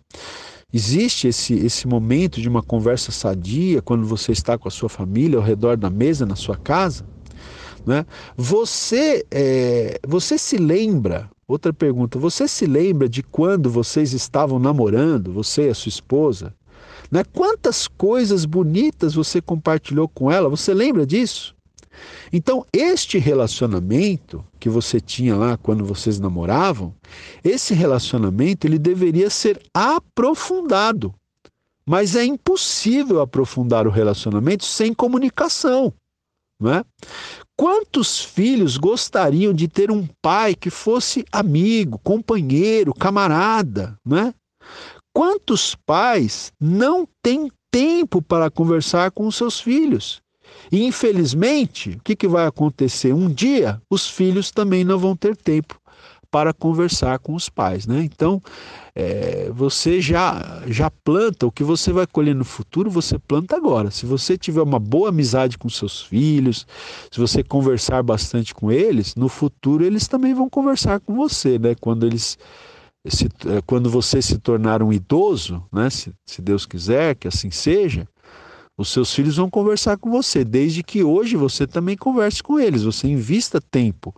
[0.73, 5.39] Existe esse, esse momento de uma conversa sadia quando você está com a sua família
[5.39, 7.07] ao redor da mesa na sua casa?
[7.87, 8.05] Né?
[8.37, 15.33] Você, é, você se lembra Outra pergunta: você se lembra de quando vocês estavam namorando,
[15.33, 16.55] você e a sua esposa?
[17.11, 17.23] Né?
[17.33, 20.49] Quantas coisas bonitas você compartilhou com ela?
[20.49, 21.55] Você lembra disso?
[22.33, 26.95] Então, este relacionamento que você tinha lá quando vocês namoravam,
[27.43, 31.15] esse relacionamento ele deveria ser aprofundado.
[31.87, 35.93] Mas é impossível aprofundar o relacionamento sem comunicação.
[36.59, 36.85] Não é?
[37.57, 44.35] Quantos filhos gostariam de ter um pai que fosse amigo, companheiro, camarada, né?
[45.15, 50.21] Quantos pais não têm tempo para conversar com os seus filhos?
[50.71, 53.15] E infelizmente, o que, que vai acontecer?
[53.15, 55.81] Um dia os filhos também não vão ter tempo
[56.31, 58.03] para conversar com os pais, né?
[58.03, 58.41] Então,
[58.95, 63.91] é, você já já planta o que você vai colher no futuro, você planta agora.
[63.91, 66.67] Se você tiver uma boa amizade com seus filhos,
[67.11, 71.75] se você conversar bastante com eles, no futuro eles também vão conversar com você, né?
[71.81, 72.39] Quando eles
[73.09, 75.91] se, é, quando você se tornar um idoso, né?
[75.91, 78.09] Se, se Deus quiser que assim seja,
[78.79, 82.83] os seus filhos vão conversar com você, desde que hoje você também converse com eles,
[82.83, 84.15] você invista tempo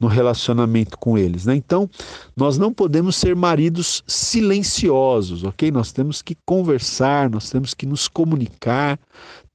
[0.00, 1.46] no relacionamento com eles.
[1.46, 1.54] Né?
[1.54, 1.88] Então,
[2.36, 5.70] nós não podemos ser maridos silenciosos, ok?
[5.70, 8.98] Nós temos que conversar, nós temos que nos comunicar,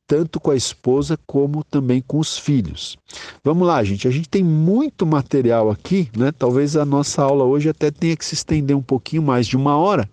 [0.08, 2.96] tanto com a esposa como também com os filhos.
[3.44, 4.08] Vamos lá, gente.
[4.08, 6.32] A gente tem muito material aqui, né?
[6.32, 9.76] Talvez a nossa aula hoje até tenha que se estender um pouquinho mais de uma
[9.76, 10.08] hora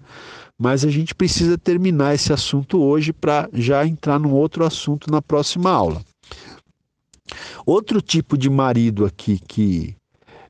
[0.59, 5.20] mas a gente precisa terminar esse assunto hoje para já entrar num outro assunto na
[5.20, 6.03] próxima aula.
[7.64, 9.96] Outro tipo de marido aqui que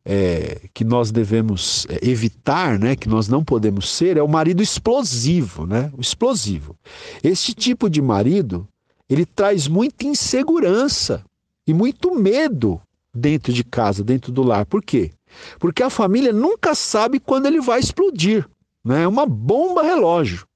[0.05, 4.63] é, que nós devemos é, evitar, né, que nós não podemos ser, é o marido
[4.63, 6.77] explosivo, né, o explosivo.
[7.23, 8.67] Este tipo de marido,
[9.09, 11.25] ele traz muita insegurança
[11.67, 12.81] e muito medo
[13.15, 14.67] dentro de casa, dentro do lar.
[14.67, 15.13] Por quê?
[15.59, 18.47] Porque a família nunca sabe quando ele vai explodir
[18.85, 19.03] né?
[19.03, 20.47] É uma bomba relógio.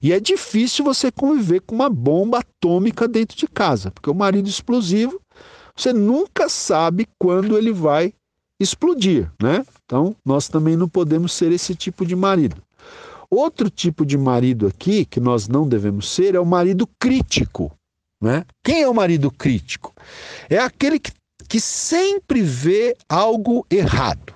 [0.00, 4.48] E é difícil você conviver com uma bomba atômica dentro de casa, porque o marido
[4.48, 5.20] explosivo
[5.76, 8.14] você nunca sabe quando ele vai
[8.58, 9.64] explodir, né?
[9.84, 12.62] Então, nós também não podemos ser esse tipo de marido.
[13.28, 17.70] Outro tipo de marido aqui que nós não devemos ser é o marido crítico,
[18.20, 18.44] né?
[18.64, 19.92] Quem é o marido crítico?
[20.48, 21.12] É aquele que,
[21.46, 24.35] que sempre vê algo errado.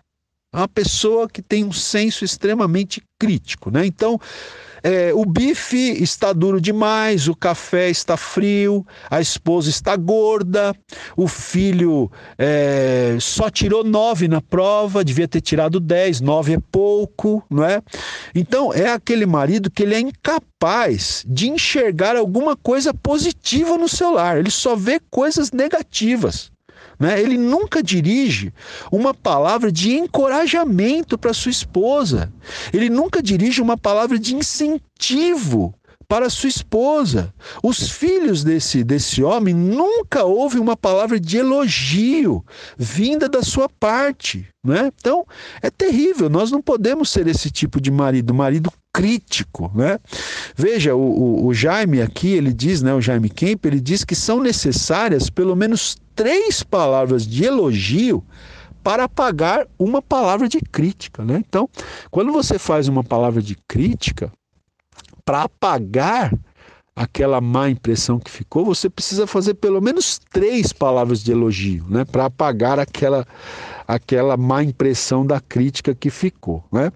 [0.53, 3.87] É uma pessoa que tem um senso extremamente crítico, né?
[3.87, 4.19] Então,
[4.83, 10.75] é, o bife está duro demais, o café está frio, a esposa está gorda,
[11.17, 17.45] o filho é, só tirou nove na prova, devia ter tirado dez, nove é pouco,
[17.49, 17.81] não é?
[18.35, 24.11] Então é aquele marido que ele é incapaz de enxergar alguma coisa positiva no seu
[24.15, 26.51] lar, ele só vê coisas negativas.
[27.01, 27.19] Né?
[27.19, 28.53] Ele nunca dirige
[28.93, 32.31] uma palavra de encorajamento para sua esposa.
[32.75, 35.75] Ele nunca dirige uma palavra de incentivo
[36.07, 37.33] para sua esposa.
[37.63, 42.45] Os filhos desse, desse homem nunca ouvem uma palavra de elogio
[42.77, 44.47] vinda da sua parte.
[44.63, 44.91] Né?
[45.01, 45.25] Então,
[45.63, 46.29] é terrível.
[46.29, 49.71] Nós não podemos ser esse tipo de marido, marido crítico.
[49.75, 49.99] Né?
[50.57, 54.15] Veja, o, o, o Jaime aqui, ele diz, né, o Jaime Kemp, ele diz que
[54.15, 58.25] são necessárias pelo menos três palavras de elogio
[58.83, 61.25] para apagar uma palavra de crítica.
[61.25, 61.43] Né?
[61.47, 61.69] Então,
[62.11, 64.33] quando você faz uma palavra de crítica,
[65.25, 66.33] para apagar
[67.01, 72.05] aquela má impressão que ficou, você precisa fazer pelo menos três palavras de elogio, né,
[72.05, 73.27] para apagar aquela
[73.89, 76.93] aquela má impressão da crítica que ficou, né?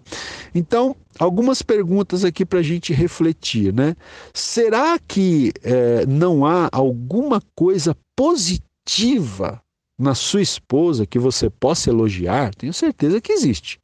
[0.55, 3.97] Então, algumas perguntas aqui para a gente refletir, né?
[4.33, 9.61] Será que é, não há alguma coisa positiva
[9.99, 12.55] na sua esposa que você possa elogiar?
[12.55, 13.81] Tenho certeza que existe.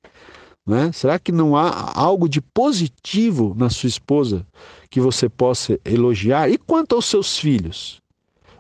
[0.71, 0.93] Né?
[0.93, 4.47] Será que não há algo de positivo na sua esposa
[4.89, 6.49] que você possa elogiar?
[6.49, 8.01] E quanto aos seus filhos?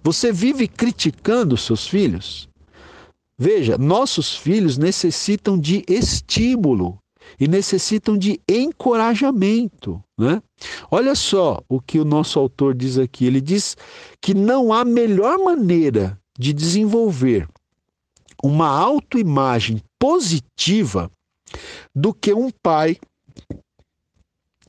[0.02, 2.48] Você vive criticando os seus filhos?
[3.38, 6.98] Veja, nossos filhos necessitam de estímulo
[7.38, 10.02] e necessitam de encorajamento.
[10.18, 10.42] Né?
[10.90, 13.76] Olha só o que o nosso autor diz aqui: ele diz
[14.20, 17.46] que não há melhor maneira de desenvolver
[18.42, 21.08] uma autoimagem positiva
[21.94, 22.96] do que um pai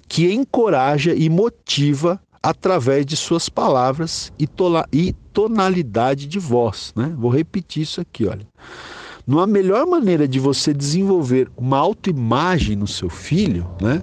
[0.08, 4.48] que encoraja e motiva através de suas palavras e,
[4.92, 6.92] e tonalidade de voz.
[6.96, 7.14] Né?
[7.18, 8.46] Vou repetir isso aqui, olha.
[9.26, 14.02] Não há melhor maneira de você desenvolver uma autoimagem no seu filho né,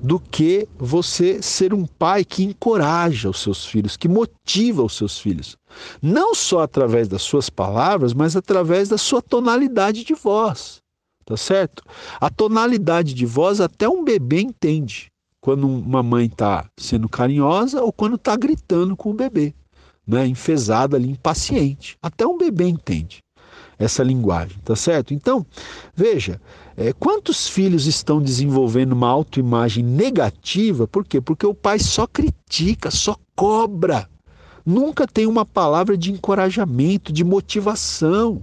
[0.00, 5.18] do que você ser um pai que encoraja os seus filhos, que motiva os seus
[5.18, 5.58] filhos.
[6.00, 10.79] Não só através das suas palavras, mas através da sua tonalidade de voz
[11.30, 11.84] tá certo?
[12.20, 17.92] A tonalidade de voz até um bebê entende quando uma mãe está sendo carinhosa ou
[17.92, 19.54] quando está gritando com o bebê,
[20.04, 20.26] né?
[20.26, 21.96] enfesada ali, impaciente.
[22.02, 23.22] Até um bebê entende
[23.78, 25.14] essa linguagem, tá certo?
[25.14, 25.46] Então,
[25.94, 26.40] veja,
[26.76, 30.88] é, quantos filhos estão desenvolvendo uma autoimagem negativa?
[30.88, 31.20] Por quê?
[31.20, 34.08] Porque o pai só critica, só cobra.
[34.66, 38.42] Nunca tem uma palavra de encorajamento, de motivação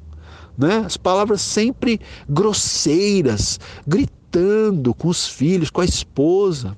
[0.57, 0.83] né?
[0.85, 6.75] As palavras sempre grosseiras, gritando com os filhos, com a esposa.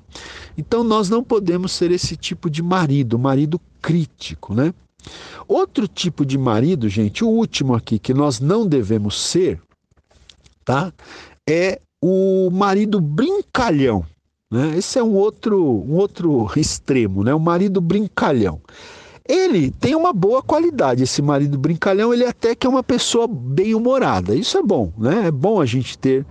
[0.56, 4.74] Então nós não podemos ser esse tipo de marido, marido crítico, né?
[5.48, 9.60] Outro tipo de marido, gente, o último aqui que nós não devemos ser,
[10.64, 10.92] tá?
[11.48, 14.04] É o marido brincalhão,
[14.50, 14.76] né?
[14.76, 17.34] Esse é um outro, um outro extremo, né?
[17.34, 18.60] O marido brincalhão.
[19.28, 23.74] Ele tem uma boa qualidade, esse marido brincalhão, ele até que é uma pessoa bem
[23.74, 24.34] humorada.
[24.34, 25.26] Isso é bom, né?
[25.26, 26.26] É bom a gente ter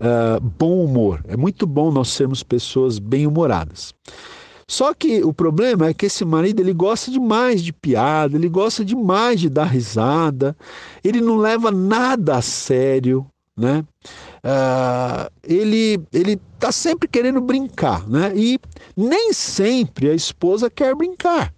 [0.00, 1.22] uh, bom humor.
[1.26, 3.94] É muito bom nós sermos pessoas bem humoradas.
[4.66, 8.84] Só que o problema é que esse marido ele gosta demais de piada, ele gosta
[8.84, 10.56] demais de dar risada,
[11.02, 13.26] ele não leva nada a sério,
[13.56, 13.84] né?
[14.42, 18.32] Uh, ele ele está sempre querendo brincar, né?
[18.34, 18.58] E
[18.96, 21.54] nem sempre a esposa quer brincar.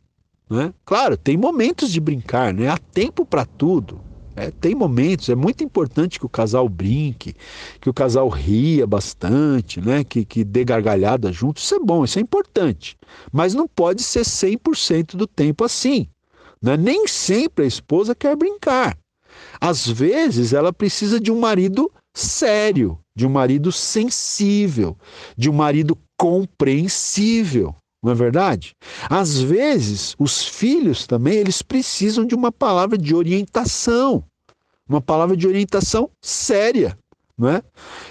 [0.49, 0.73] Né?
[0.85, 2.69] Claro, tem momentos de brincar, né?
[2.69, 4.01] há tempo para tudo.
[4.37, 7.35] É, tem momentos, é muito importante que o casal brinque,
[7.81, 10.05] que o casal ria bastante, né?
[10.05, 11.57] que, que dê gargalhada junto.
[11.57, 12.97] Isso é bom, isso é importante.
[13.33, 16.07] Mas não pode ser 100% do tempo assim.
[16.63, 16.77] Né?
[16.77, 18.97] Nem sempre a esposa quer brincar.
[19.59, 24.99] Às vezes ela precisa de um marido sério, de um marido sensível,
[25.37, 27.75] de um marido compreensível
[28.07, 28.77] não é verdade?
[29.11, 34.23] Às vezes, os filhos também, eles precisam de uma palavra de orientação,
[34.89, 36.97] uma palavra de orientação séria,
[37.37, 37.63] não é?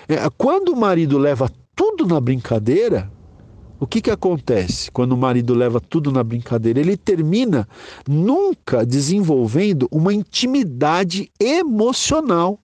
[0.09, 3.09] é quando o marido leva tudo na brincadeira,
[3.79, 6.81] o que, que acontece quando o marido leva tudo na brincadeira?
[6.81, 7.65] Ele termina
[8.05, 12.59] nunca desenvolvendo uma intimidade emocional,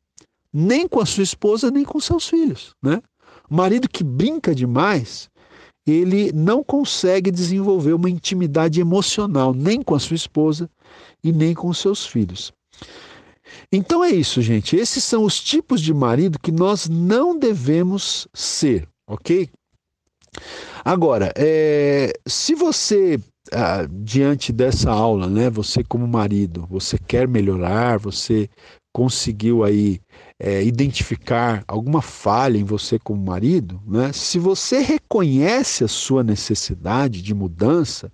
[0.52, 2.76] nem com a sua esposa, nem com seus filhos.
[2.84, 3.02] Né?
[3.50, 5.30] O marido que brinca demais,
[5.86, 10.70] ele não consegue desenvolver uma intimidade emocional, nem com a sua esposa
[11.24, 12.54] e nem com os seus filhos.
[13.72, 14.76] Então é isso, gente.
[14.76, 19.50] Esses são os tipos de marido que nós não devemos ser, ok?
[20.84, 23.20] Agora, é, se você
[23.52, 28.50] ah, diante dessa aula, né, você como marido, você quer melhorar, você
[28.94, 30.00] conseguiu aí
[30.40, 34.12] é, identificar alguma falha em você como marido, né?
[34.12, 38.12] Se você reconhece a sua necessidade de mudança,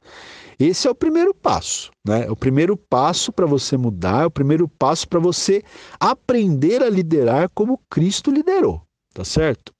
[0.59, 2.25] esse é o primeiro passo, né?
[2.25, 5.63] É o primeiro passo para você mudar, é o primeiro passo para você
[5.99, 8.81] aprender a liderar como Cristo liderou,
[9.13, 9.73] tá certo?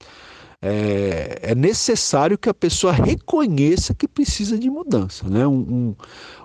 [0.60, 5.28] É, é, necessário que a pessoa reconheça que precisa de mudança.
[5.28, 5.46] Né?
[5.46, 5.94] Um, um,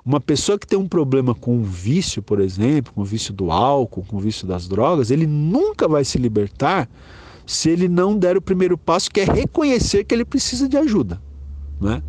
[0.06, 3.52] uma pessoa que tem um problema com um vício, por exemplo, com o vício do
[3.52, 6.88] álcool, com o vício das drogas, ele nunca vai se libertar
[7.46, 11.20] se ele não der o primeiro passo, que é reconhecer que ele precisa de ajuda.
[11.82, 12.02] Né?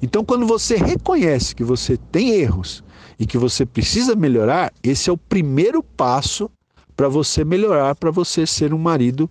[0.00, 2.84] Então, quando você reconhece que você tem erros
[3.18, 6.48] e que você precisa melhorar, esse é o primeiro passo
[6.96, 9.28] para você melhorar, para você ser um marido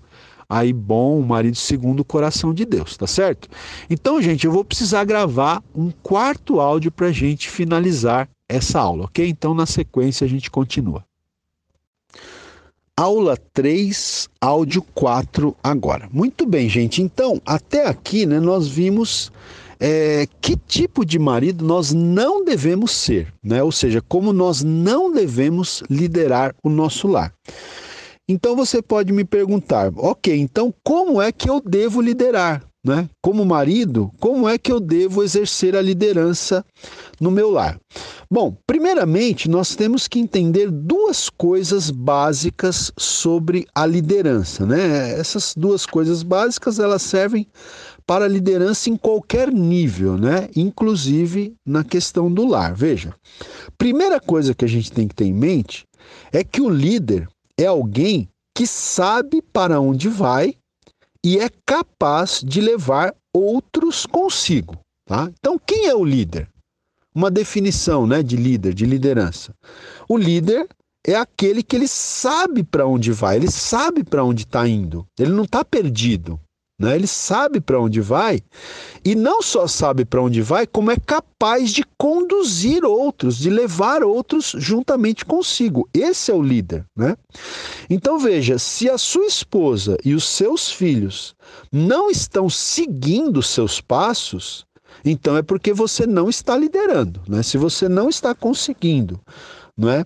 [0.50, 3.50] aí bom, um marido segundo o coração de Deus, tá certo?
[3.90, 9.06] Então, gente, eu vou precisar gravar um quarto áudio para a gente finalizar essa aula,
[9.06, 9.28] ok?
[9.28, 11.04] Então, na sequência, a gente continua.
[12.96, 16.10] Aula 3, áudio 4 agora.
[16.12, 17.02] Muito bem, gente.
[17.02, 19.32] Então, até aqui, né, nós vimos
[19.80, 23.62] é, que tipo de marido nós não devemos ser, né?
[23.62, 27.32] Ou seja, como nós não devemos liderar o nosso lar.
[28.30, 32.62] Então você pode me perguntar, ok, então como é que eu devo liderar?
[32.84, 33.10] Né?
[33.22, 36.64] Como marido, como é que eu devo exercer a liderança
[37.20, 37.78] no meu lar?
[38.30, 45.18] Bom, primeiramente nós temos que entender duas coisas básicas sobre a liderança, né?
[45.20, 47.48] Essas duas coisas básicas elas servem
[48.06, 50.50] para a liderança em qualquer nível, né?
[50.56, 52.74] Inclusive na questão do lar.
[52.74, 53.14] Veja,
[53.78, 55.86] primeira coisa que a gente tem que ter em mente
[56.32, 60.56] é que o líder é alguém que sabe para onde vai
[61.24, 64.78] e é capaz de levar outros consigo.
[65.06, 65.30] Tá?
[65.40, 66.50] Então, quem é o líder?
[67.14, 69.54] Uma definição né, de líder, de liderança.
[70.08, 70.68] O líder
[71.06, 75.32] é aquele que ele sabe para onde vai, ele sabe para onde está indo, ele
[75.32, 76.40] não está perdido.
[76.80, 76.96] Né?
[76.96, 78.40] Ele sabe para onde vai
[79.04, 84.04] e não só sabe para onde vai, como é capaz de conduzir outros, de levar
[84.04, 85.90] outros juntamente consigo.
[85.92, 86.86] Esse é o líder.
[86.96, 87.18] Né?
[87.90, 91.36] Então veja: se a sua esposa e os seus filhos
[91.72, 94.68] não estão seguindo seus passos,
[95.04, 97.22] então é porque você não está liderando.
[97.28, 97.42] Né?
[97.42, 99.20] Se você não está conseguindo
[99.78, 100.06] não é?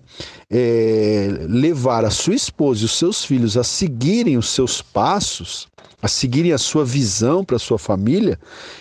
[0.50, 1.28] é?
[1.48, 5.66] levar a sua esposa e os seus filhos a seguirem os seus passos,
[6.00, 8.38] a seguirem a sua visão para a sua família,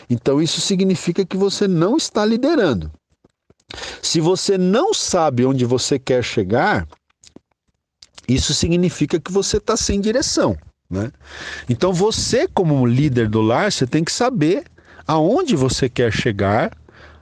[0.10, 2.92] então isso significa que você não está liderando.
[4.02, 6.86] Se você não sabe onde você quer chegar,
[8.28, 10.58] isso significa que você está sem direção.
[10.90, 11.12] Né?
[11.70, 14.66] Então você, como líder do lar, você tem que saber
[15.08, 16.72] aonde você quer chegar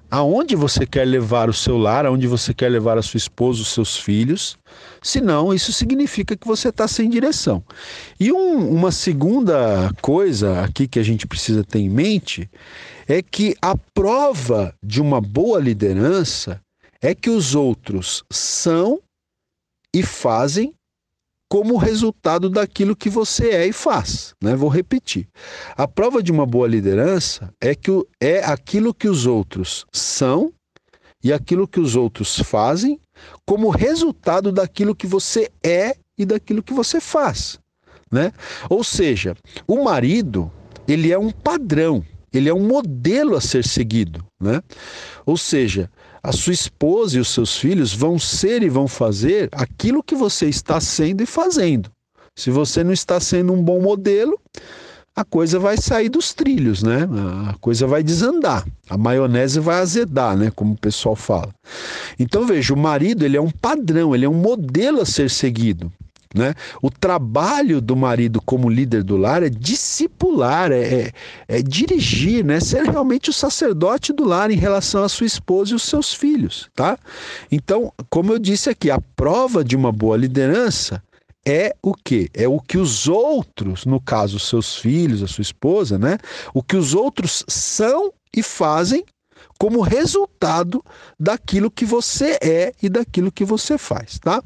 [0.09, 3.69] aonde você quer levar o seu lar, aonde você quer levar a sua esposa, os
[3.69, 4.57] seus filhos.
[5.01, 7.63] Senão, isso significa que você está sem direção.
[8.19, 12.49] E um, uma segunda coisa aqui que a gente precisa ter em mente
[13.07, 16.59] é que a prova de uma boa liderança
[17.01, 18.99] é que os outros são
[19.93, 20.73] e fazem
[21.49, 24.35] como resultado daquilo que você é e faz.
[24.41, 24.55] Né?
[24.55, 25.27] Vou repetir.
[25.75, 27.91] A prova de uma boa liderança é que
[28.21, 30.53] é aquilo que os outros são
[31.23, 32.99] e aquilo que os outros fazem
[33.45, 37.59] como resultado daquilo que você é e daquilo que você faz.
[38.11, 38.31] Né?
[38.69, 39.35] Ou seja,
[39.67, 40.51] o marido
[40.87, 44.23] ele é um padrão, ele é um modelo a ser seguido.
[44.39, 44.61] Né?
[45.25, 45.89] Ou seja,
[46.21, 50.47] a sua esposa e os seus filhos vão ser e vão fazer aquilo que você
[50.47, 51.89] está sendo e fazendo.
[52.35, 54.39] Se você não está sendo um bom modelo,
[55.15, 57.07] a coisa vai sair dos trilhos, né?
[57.49, 60.51] A coisa vai desandar, a maionese vai azedar, né?
[60.55, 61.49] Como o pessoal fala.
[62.17, 65.91] Então veja, o marido ele é um padrão, ele é um modelo a ser seguido.
[66.35, 66.53] Né?
[66.79, 71.13] O trabalho do marido como líder do lar é discipular, é, é,
[71.47, 72.59] é, dirigir, né?
[72.59, 76.69] ser realmente o sacerdote do lar em relação à sua esposa e os seus filhos.
[76.75, 76.99] Tá?
[77.51, 81.01] Então, como eu disse aqui, a prova de uma boa liderança
[81.47, 82.29] é o que?
[82.33, 86.17] É o que os outros, no caso, seus filhos, a sua esposa, né?
[86.53, 89.03] O que os outros são e fazem
[89.59, 90.83] como resultado
[91.19, 94.41] daquilo que você é e daquilo que você faz, tá?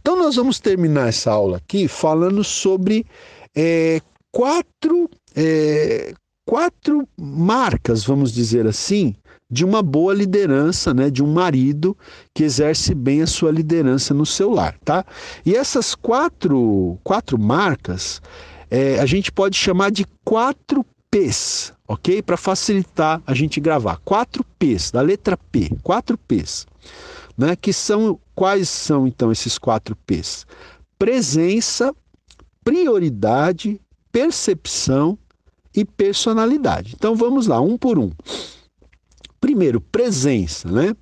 [0.00, 3.04] Então nós vamos terminar essa aula aqui falando sobre
[3.56, 4.00] é,
[4.30, 6.14] quatro, é,
[6.46, 9.16] quatro marcas, vamos dizer assim,
[9.50, 11.96] de uma boa liderança, né, de um marido
[12.32, 15.04] que exerce bem a sua liderança no seu lar, tá?
[15.44, 18.22] E essas quatro, quatro marcas
[18.70, 22.22] é, a gente pode chamar de quatro P's, ok?
[22.22, 23.98] Para facilitar a gente gravar.
[23.98, 26.66] Quatro P's, da letra P, quatro P's.
[27.36, 27.54] Né?
[27.54, 30.46] Que são, quais são então esses quatro P's?
[30.98, 31.94] Presença,
[32.64, 33.78] prioridade,
[34.10, 35.18] percepção
[35.74, 36.94] e personalidade.
[36.94, 38.10] Então vamos lá, um por um.
[39.38, 40.94] Primeiro, presença, né?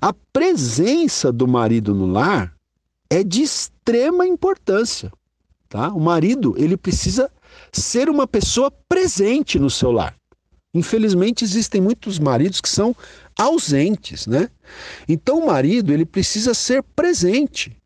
[0.00, 2.54] A presença do marido no lar
[3.08, 5.12] é de extrema importância,
[5.68, 5.88] tá?
[5.92, 7.30] O marido, ele precisa
[7.72, 10.16] ser uma pessoa presente no seu lar.
[10.74, 12.94] Infelizmente existem muitos maridos que são
[13.38, 14.48] ausentes, né?
[15.08, 17.76] Então o marido, ele precisa ser presente.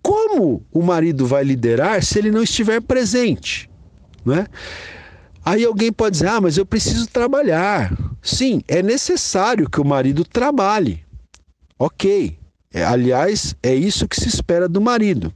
[0.00, 3.68] Como o marido vai liderar se ele não estiver presente,
[4.24, 4.46] né?
[5.44, 7.92] Aí alguém pode dizer: "Ah, mas eu preciso trabalhar".
[8.22, 11.04] Sim, é necessário que o marido trabalhe.
[11.78, 12.38] OK.
[12.74, 15.32] É, aliás, é isso que se espera do marido.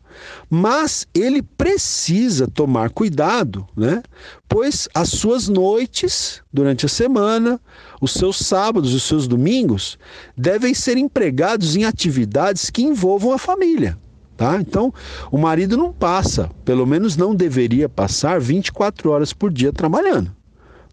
[0.48, 4.02] Mas ele precisa tomar cuidado, né?
[4.48, 7.60] Pois as suas noites durante a semana,
[8.00, 9.98] os seus sábados, os seus domingos
[10.36, 13.98] devem ser empregados em atividades que envolvam a família.
[14.36, 14.58] Tá?
[14.60, 14.92] Então,
[15.30, 20.30] o marido não passa, pelo menos não deveria passar 24 horas por dia trabalhando.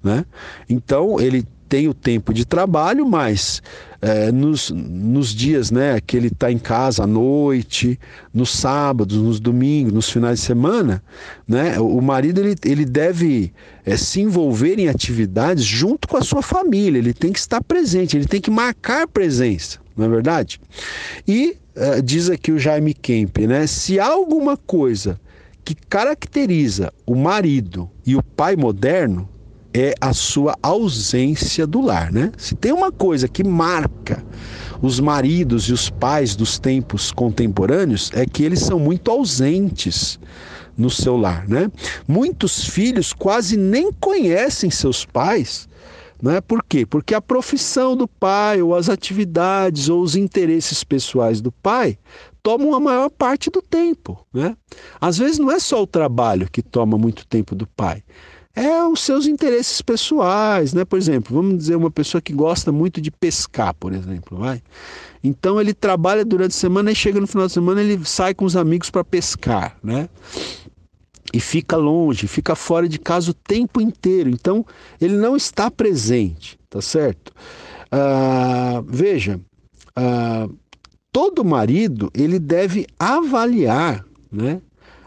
[0.01, 0.25] Né?
[0.69, 3.59] Então, ele tem o tempo de trabalho, mas
[3.99, 7.99] é, nos, nos dias né, que ele está em casa à noite,
[8.31, 11.03] nos sábados, nos domingos, nos finais de semana,
[11.47, 13.51] né, o marido ele, ele deve
[13.83, 18.15] é, se envolver em atividades junto com a sua família, ele tem que estar presente,
[18.15, 20.61] ele tem que marcar presença, não é verdade?
[21.27, 25.19] E é, diz aqui o Jaime Kemp, né, se há alguma coisa
[25.65, 29.27] que caracteriza o marido e o pai moderno,
[29.73, 32.31] é a sua ausência do lar, né?
[32.37, 34.23] Se tem uma coisa que marca
[34.81, 40.19] os maridos e os pais dos tempos contemporâneos é que eles são muito ausentes
[40.77, 41.71] no seu lar, né?
[42.07, 45.67] Muitos filhos quase nem conhecem seus pais,
[46.21, 46.41] né?
[46.41, 46.85] Por quê?
[46.85, 51.97] Porque a profissão do pai, ou as atividades, ou os interesses pessoais do pai
[52.41, 54.55] tomam a maior parte do tempo, né?
[54.99, 58.03] Às vezes não é só o trabalho que toma muito tempo do pai
[58.55, 60.85] é os seus interesses pessoais, né?
[60.85, 64.61] Por exemplo, vamos dizer uma pessoa que gosta muito de pescar, por exemplo, vai.
[65.23, 68.45] Então ele trabalha durante a semana e chega no final de semana ele sai com
[68.45, 70.07] os amigos para pescar, né?
[71.33, 74.29] E fica longe, fica fora de casa o tempo inteiro.
[74.29, 74.63] Então
[75.01, 77.33] ele não está presente, tá certo?
[77.91, 79.41] Ah, veja,
[79.95, 80.47] ah,
[81.11, 84.61] todo marido ele deve avaliar, né?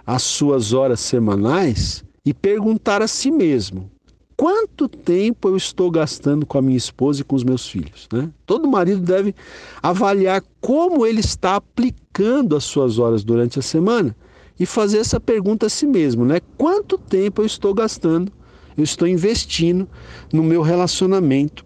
[0.04, 3.88] As suas horas semanais e perguntar a si mesmo:
[4.36, 8.08] quanto tempo eu estou gastando com a minha esposa e com os meus filhos?
[8.12, 8.28] Né?
[8.44, 9.32] Todo marido deve
[9.80, 14.14] avaliar como ele está aplicando as suas horas durante a semana
[14.58, 16.40] e fazer essa pergunta a si mesmo, né?
[16.58, 18.32] Quanto tempo eu estou gastando,
[18.76, 19.88] eu estou investindo
[20.32, 21.64] no meu relacionamento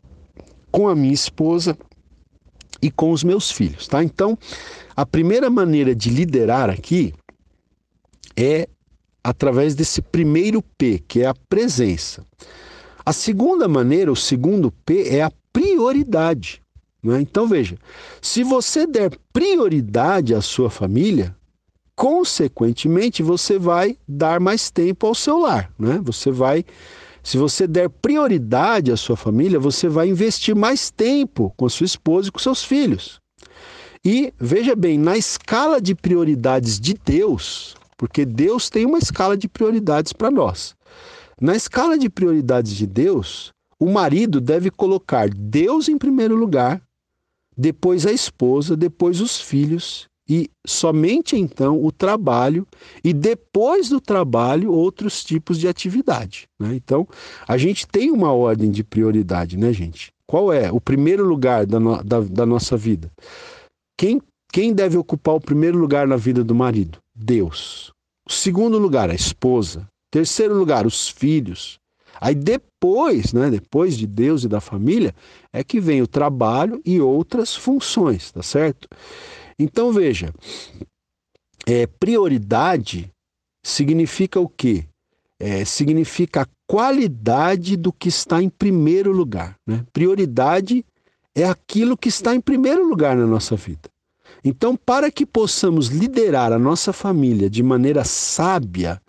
[0.71, 1.79] com a minha esposa
[2.83, 4.03] e com os meus filhos, tá?
[4.03, 4.37] Então,
[4.97, 7.15] a primeira maneira de liderar aqui
[8.37, 8.69] é
[9.23, 12.25] através desse primeiro P, que é a presença.
[13.05, 16.63] A segunda maneira, o segundo P, é a prioridade.
[17.03, 17.21] Né?
[17.21, 17.77] Então veja,
[18.21, 21.35] se você der prioridade à sua família,
[21.97, 25.73] consequentemente você vai dar mais tempo ao seu lar.
[25.79, 26.01] Né?
[26.03, 26.65] Você vai,
[27.23, 31.87] se você der prioridade à sua família, você vai investir mais tempo com a sua
[31.87, 33.21] esposa e com seus filhos.
[34.05, 39.47] E veja bem, na escala de prioridades de Deus, porque Deus tem uma escala de
[39.47, 40.75] prioridades para nós.
[41.39, 46.81] Na escala de prioridades de Deus, o marido deve colocar Deus em primeiro lugar,
[47.55, 52.67] depois a esposa, depois os filhos e somente então o trabalho
[53.05, 56.49] e depois do trabalho outros tipos de atividade.
[56.59, 56.77] Né?
[56.77, 57.07] Então
[57.47, 60.11] a gente tem uma ordem de prioridade, né, gente?
[60.27, 63.13] Qual é o primeiro lugar da, no, da, da nossa vida?
[63.95, 66.99] Quem, quem deve ocupar o primeiro lugar na vida do marido?
[67.21, 67.93] Deus.
[68.29, 69.87] Segundo lugar, a esposa.
[70.11, 71.79] Terceiro lugar, os filhos.
[72.21, 75.15] Aí depois, né, depois de Deus e da família,
[75.53, 78.89] é que vem o trabalho e outras funções, tá certo?
[79.59, 80.33] Então veja,
[81.67, 83.11] é, prioridade
[83.65, 84.87] significa o quê?
[85.41, 89.57] é, significa a qualidade do que está em primeiro lugar.
[89.67, 89.85] Né?
[89.91, 90.85] Prioridade
[91.35, 93.89] é aquilo que está em primeiro lugar na nossa vida.
[94.45, 99.01] Então, para que possamos liderar a nossa família de maneira sábia,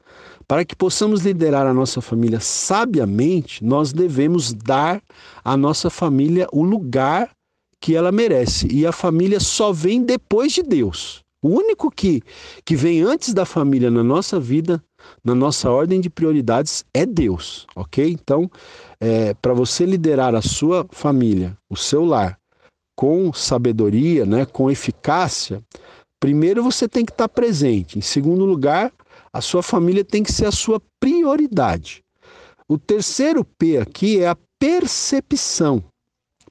[0.48, 5.02] para que possamos liderar a nossa família sabiamente, nós devemos dar
[5.44, 7.32] à nossa família o lugar
[7.80, 8.68] que ela merece.
[8.70, 11.24] E a família só vem depois de Deus.
[11.44, 12.22] O único que,
[12.64, 14.84] que vem antes da família na nossa vida,
[15.24, 18.12] na nossa ordem de prioridades, é Deus, ok?
[18.12, 18.52] Então,
[19.00, 22.38] é, para você liderar a sua família, o seu lar,
[23.02, 25.60] com sabedoria, né, com eficácia,
[26.20, 27.98] primeiro você tem que estar presente.
[27.98, 28.94] Em segundo lugar,
[29.34, 32.04] a sua família tem que ser a sua prioridade.
[32.70, 35.84] O terceiro P aqui é a percepção.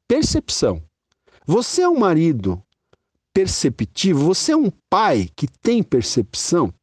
[0.08, 0.82] Percepção.
[1.46, 2.60] Você é um marido
[3.32, 4.24] perceptivo?
[4.24, 6.74] Você é um pai que tem percepção?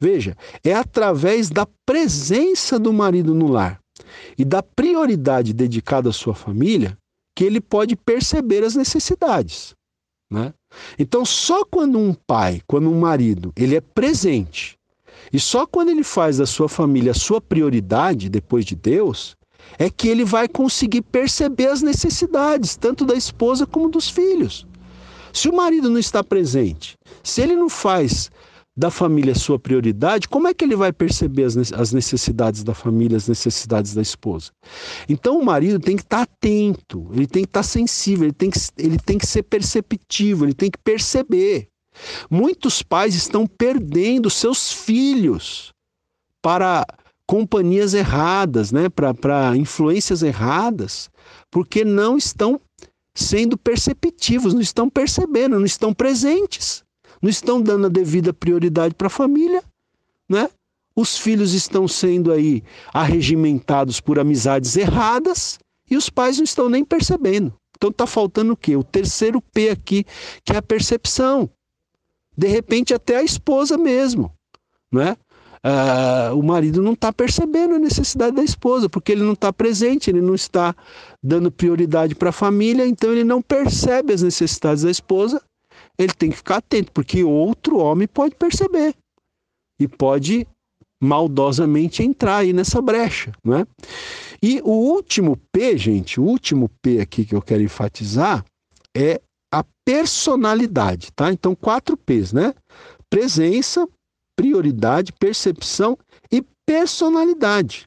[0.00, 3.80] Veja, é através da presença do marido no lar
[4.38, 6.96] e da prioridade dedicada à sua família
[7.36, 9.76] que ele pode perceber as necessidades.
[10.32, 10.54] Né?
[10.98, 14.76] Então, só quando um pai, quando um marido, ele é presente,
[15.30, 19.36] e só quando ele faz da sua família a sua prioridade depois de Deus,
[19.78, 24.66] é que ele vai conseguir perceber as necessidades, tanto da esposa como dos filhos.
[25.32, 28.30] Se o marido não está presente, se ele não faz
[28.76, 33.26] da família sua prioridade, como é que ele vai perceber as necessidades da família, as
[33.26, 34.50] necessidades da esposa?
[35.08, 38.58] Então o marido tem que estar atento, ele tem que estar sensível, ele tem que,
[38.76, 41.68] ele tem que ser perceptivo, ele tem que perceber.
[42.30, 45.72] Muitos pais estão perdendo seus filhos
[46.42, 46.86] para
[47.26, 48.88] companhias erradas, né?
[48.88, 51.10] para influências erradas,
[51.50, 52.60] porque não estão
[53.14, 56.84] sendo perceptivos, não estão percebendo, não estão presentes,
[57.26, 59.60] não estão dando a devida prioridade para a família,
[60.28, 60.48] né?
[60.94, 62.62] Os filhos estão sendo aí
[62.94, 65.58] arregimentados por amizades erradas
[65.90, 67.52] e os pais não estão nem percebendo.
[67.76, 68.76] Então está faltando o quê?
[68.76, 70.06] O terceiro P aqui,
[70.44, 71.50] que é a percepção.
[72.38, 74.32] De repente até a esposa mesmo,
[74.92, 75.16] não é?
[75.66, 80.08] uh, o marido não está percebendo a necessidade da esposa, porque ele não está presente,
[80.08, 80.74] ele não está
[81.20, 85.42] dando prioridade para a família, então ele não percebe as necessidades da esposa.
[85.98, 88.94] Ele tem que ficar atento, porque outro homem pode perceber
[89.80, 90.46] e pode
[91.02, 93.66] maldosamente entrar aí nessa brecha, não é?
[94.42, 98.44] E o último P, gente, o último P aqui que eu quero enfatizar
[98.94, 99.20] é
[99.52, 101.32] a personalidade, tá?
[101.32, 102.54] Então, quatro P's, né?
[103.08, 103.86] Presença,
[104.36, 105.96] prioridade, percepção
[106.30, 107.84] e personalidade.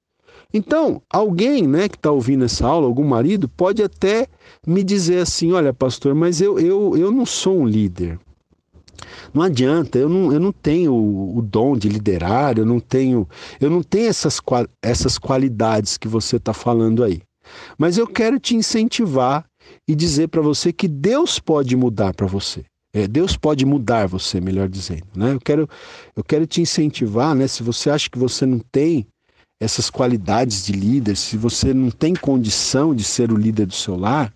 [0.53, 4.27] Então, alguém né, que está ouvindo essa aula, algum marido, pode até
[4.65, 8.19] me dizer assim: olha, pastor, mas eu, eu, eu não sou um líder.
[9.33, 13.27] Não adianta, eu não, eu não tenho o, dom de liderar, eu não tenho,
[13.61, 14.41] eu não tenho essas,
[14.81, 17.21] essas qualidades que você está falando aí.
[17.77, 19.45] Mas eu quero te incentivar
[19.87, 22.65] e dizer para você que Deus pode mudar para você.
[22.91, 25.05] É, Deus pode mudar você, melhor dizendo.
[25.15, 25.33] Né?
[25.33, 25.69] Eu, quero,
[26.15, 27.47] eu quero te incentivar, né?
[27.47, 29.07] se você acha que você não tem
[29.59, 33.97] essas qualidades de líder, se você não tem condição de ser o líder do seu
[33.97, 34.33] lar,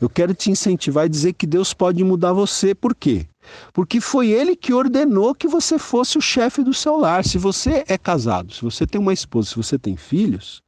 [0.00, 2.74] eu quero te incentivar e dizer que Deus pode mudar você.
[2.74, 3.26] Por quê?
[3.72, 7.24] Porque foi Ele que ordenou que você fosse o chefe do seu lar.
[7.24, 10.62] Se você é casado, se você tem uma esposa, se você tem filhos,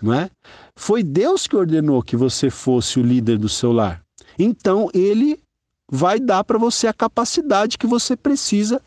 [0.00, 0.30] não é?
[0.76, 4.02] Foi Deus que ordenou que você fosse o líder do seu lar.
[4.38, 5.38] Então Ele
[5.90, 8.80] vai dar para você a capacidade que você precisa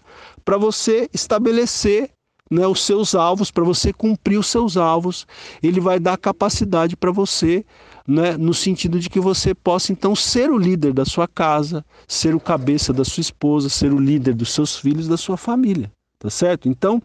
[0.44, 2.10] para você estabelecer
[2.50, 5.26] né, os seus alvos, para você cumprir os seus alvos.
[5.62, 7.66] Ele vai dar capacidade para você,
[8.08, 12.36] né, no sentido de que você possa então ser o líder da sua casa, ser
[12.36, 15.92] o cabeça da sua esposa, ser o líder dos seus filhos, da sua família.
[16.18, 16.70] Tá certo?
[16.70, 17.02] Então,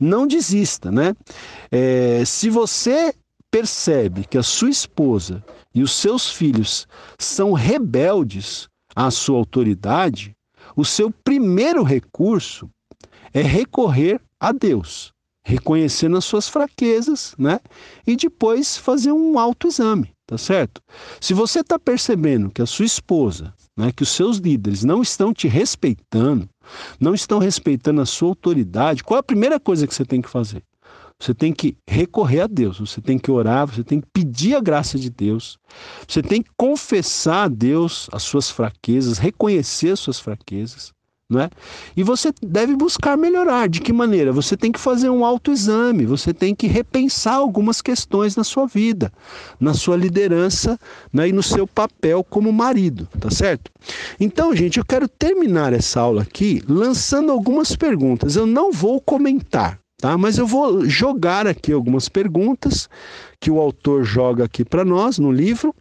[0.00, 1.14] não desista, né?
[1.70, 3.14] É, se você
[3.50, 6.88] percebe que a sua esposa e os seus filhos
[7.18, 10.34] são rebeldes, à sua autoridade,
[10.76, 12.70] o seu primeiro recurso
[13.32, 15.12] é recorrer a Deus,
[15.42, 17.60] reconhecendo as suas fraquezas, né?
[18.06, 20.82] E depois fazer um autoexame, tá certo?
[21.20, 25.32] Se você está percebendo que a sua esposa, né, que os seus líderes não estão
[25.32, 26.48] te respeitando,
[27.00, 30.28] não estão respeitando a sua autoridade, qual é a primeira coisa que você tem que
[30.28, 30.62] fazer?
[31.18, 34.60] Você tem que recorrer a Deus, você tem que orar, você tem que pedir a
[34.60, 35.58] graça de Deus,
[36.06, 40.92] você tem que confessar a Deus as suas fraquezas, reconhecer as suas fraquezas,
[41.28, 41.50] não é?
[41.96, 43.68] E você deve buscar melhorar.
[43.68, 44.32] De que maneira?
[44.32, 49.12] Você tem que fazer um autoexame, você tem que repensar algumas questões na sua vida,
[49.58, 50.78] na sua liderança
[51.12, 53.70] né, e no seu papel como marido, tá certo?
[54.20, 58.36] Então, gente, eu quero terminar essa aula aqui lançando algumas perguntas.
[58.36, 60.18] Eu não vou comentar tá?
[60.18, 62.90] Mas eu vou jogar aqui algumas perguntas
[63.40, 65.74] que o autor joga aqui para nós no livro.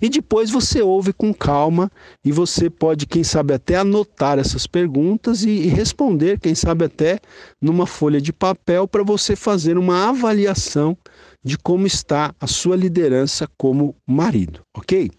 [0.00, 1.90] E depois você ouve com calma
[2.24, 7.18] e você pode, quem sabe, até anotar essas perguntas e, e responder, quem sabe, até
[7.60, 10.96] numa folha de papel para você fazer uma avaliação
[11.44, 15.10] de como está a sua liderança como marido, ok?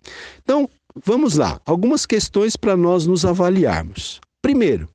[0.44, 0.70] Então,
[1.04, 1.60] vamos lá.
[1.66, 4.20] Algumas questões para nós nos avaliarmos.
[4.42, 4.88] Primeiro,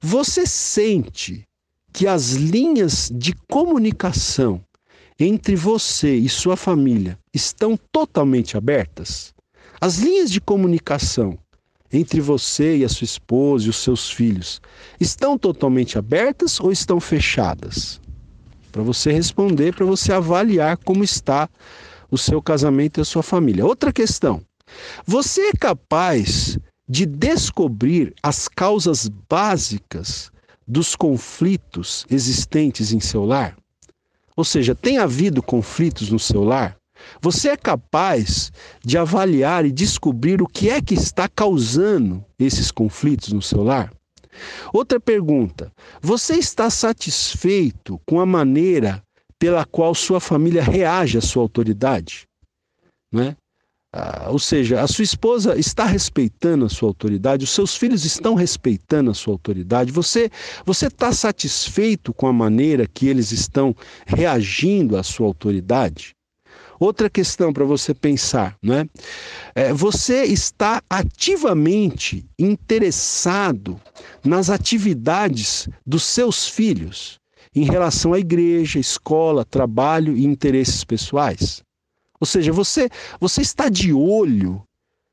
[0.00, 1.44] você sente
[1.92, 4.60] que as linhas de comunicação
[5.18, 9.32] entre você e sua família estão totalmente abertas?
[9.80, 11.38] As linhas de comunicação
[11.92, 14.60] entre você e a sua esposa e os seus filhos
[14.98, 18.00] estão totalmente abertas ou estão fechadas?
[18.72, 21.48] Para você responder, para você avaliar como está
[22.10, 23.64] o seu casamento e a sua família.
[23.64, 24.42] Outra questão:
[25.06, 26.58] você é capaz
[26.88, 30.30] de descobrir as causas básicas
[30.66, 33.56] dos conflitos existentes em seu lar?
[34.36, 36.76] Ou seja, tem havido conflitos no seu lar?
[37.20, 38.52] Você é capaz
[38.84, 43.92] de avaliar e descobrir o que é que está causando esses conflitos no seu lar?
[44.72, 49.02] Outra pergunta: você está satisfeito com a maneira
[49.38, 52.26] pela qual sua família reage à sua autoridade?
[53.12, 53.36] Né?
[53.96, 58.34] Ah, ou seja, a sua esposa está respeitando a sua autoridade, os seus filhos estão
[58.34, 59.92] respeitando a sua autoridade.
[59.92, 60.28] Você
[60.66, 63.72] você está satisfeito com a maneira que eles estão
[64.04, 66.10] reagindo à sua autoridade?
[66.80, 68.84] Outra questão para você pensar, né?
[69.54, 73.80] É, você está ativamente interessado
[74.24, 77.20] nas atividades dos seus filhos
[77.54, 81.62] em relação à igreja, escola, trabalho e interesses pessoais?
[82.24, 82.88] Ou seja, você,
[83.20, 84.62] você está de olho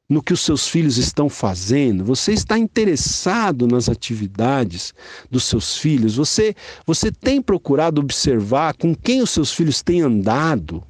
[0.07, 4.93] no que os seus filhos estão fazendo, você está interessado nas atividades
[5.29, 6.55] dos seus filhos, você,
[6.85, 10.81] você tem procurado observar com quem os seus filhos têm andado,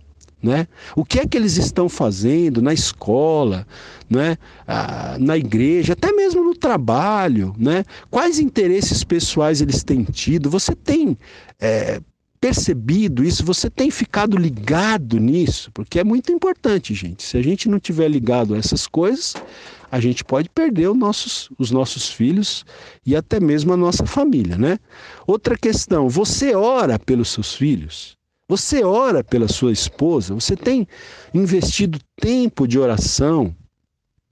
[0.43, 0.67] né?
[0.95, 3.65] O que é que eles estão fazendo na escola,
[4.07, 4.37] né?
[4.67, 7.83] Ah, na igreja, até mesmo no trabalho, né?
[8.11, 10.51] Quais interesses pessoais eles têm tido?
[10.51, 11.17] Você tem
[11.59, 11.99] é,
[12.41, 17.21] percebido isso, você tem ficado ligado nisso, porque é muito importante, gente.
[17.21, 19.35] Se a gente não tiver ligado a essas coisas,
[19.91, 22.65] a gente pode perder os nossos, os nossos filhos
[23.05, 24.79] e até mesmo a nossa família, né?
[25.27, 28.17] Outra questão, você ora pelos seus filhos?
[28.49, 30.33] Você ora pela sua esposa?
[30.33, 30.87] Você tem
[31.33, 33.55] investido tempo de oração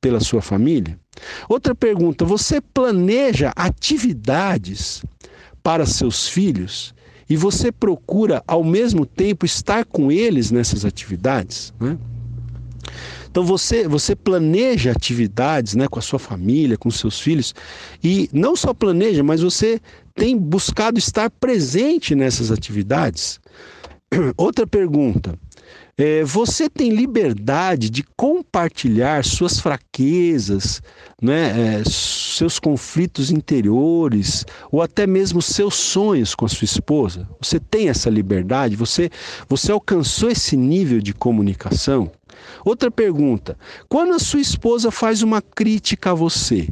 [0.01, 0.99] pela sua família?
[1.47, 5.03] Outra pergunta, você planeja atividades
[5.61, 6.93] para seus filhos?
[7.29, 11.97] E você procura ao mesmo tempo estar com eles nessas atividades, né?
[13.29, 17.53] Então você, você planeja atividades né, com a sua família, com seus filhos,
[18.03, 19.79] e não só planeja, mas você
[20.15, 23.39] tem buscado estar presente nessas atividades.
[24.35, 25.37] Outra pergunta:
[25.99, 30.81] é, você tem liberdade de compartilhar suas fraquezas,
[31.21, 37.27] né, é, seus conflitos interiores, ou até mesmo seus sonhos com a sua esposa?
[37.41, 38.77] Você tem essa liberdade?
[38.77, 39.09] Você,
[39.49, 42.09] você alcançou esse nível de comunicação?
[42.63, 43.57] Outra pergunta:
[43.89, 46.69] quando a sua esposa faz uma crítica a você,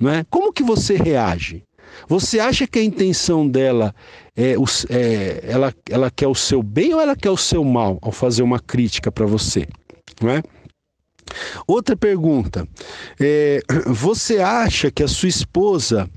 [0.00, 0.24] não é?
[0.30, 1.62] como que você reage?
[2.08, 3.94] Você acha que a intenção dela
[4.36, 4.54] é,
[4.88, 8.42] é, ela, ela quer o seu bem ou ela quer o seu mal ao fazer
[8.42, 9.66] uma crítica para você?
[10.20, 10.42] Não é?
[11.66, 12.66] Outra pergunta:
[13.20, 16.08] é, você acha que a sua esposa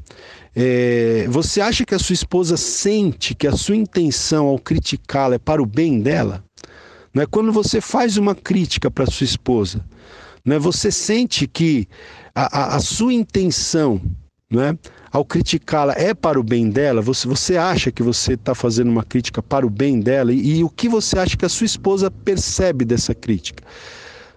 [0.56, 5.39] é, você acha que a sua esposa sente que a sua intenção ao criticá-la é
[5.39, 6.43] para o bem dela?
[7.14, 9.85] Não é quando você faz uma crítica para sua esposa,
[10.45, 10.60] não é?
[10.60, 11.88] Você sente que
[12.34, 14.02] a, a, a sua intenção
[14.49, 14.77] não é?
[15.11, 17.01] Ao criticá-la é para o bem dela?
[17.01, 20.31] Você, você acha que você está fazendo uma crítica para o bem dela?
[20.31, 23.63] E, e, o que você acha que a sua esposa percebe dessa crítica?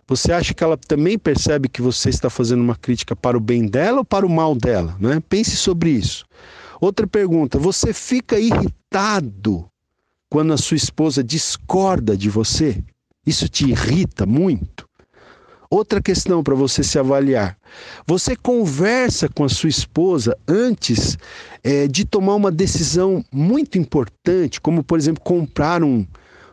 [0.07, 3.67] Você acha que ela também percebe que você está fazendo uma crítica para o bem
[3.67, 4.97] dela ou para o mal dela?
[4.99, 5.21] Né?
[5.29, 6.25] Pense sobre isso.
[6.81, 9.69] Outra pergunta: você fica irritado
[10.31, 12.83] quando a sua esposa discorda de você?
[13.27, 14.88] Isso te irrita muito?
[15.71, 17.57] Outra questão para você se avaliar:
[18.07, 21.19] você conversa com a sua esposa antes
[21.63, 26.07] é, de tomar uma decisão muito importante, como por exemplo comprar um,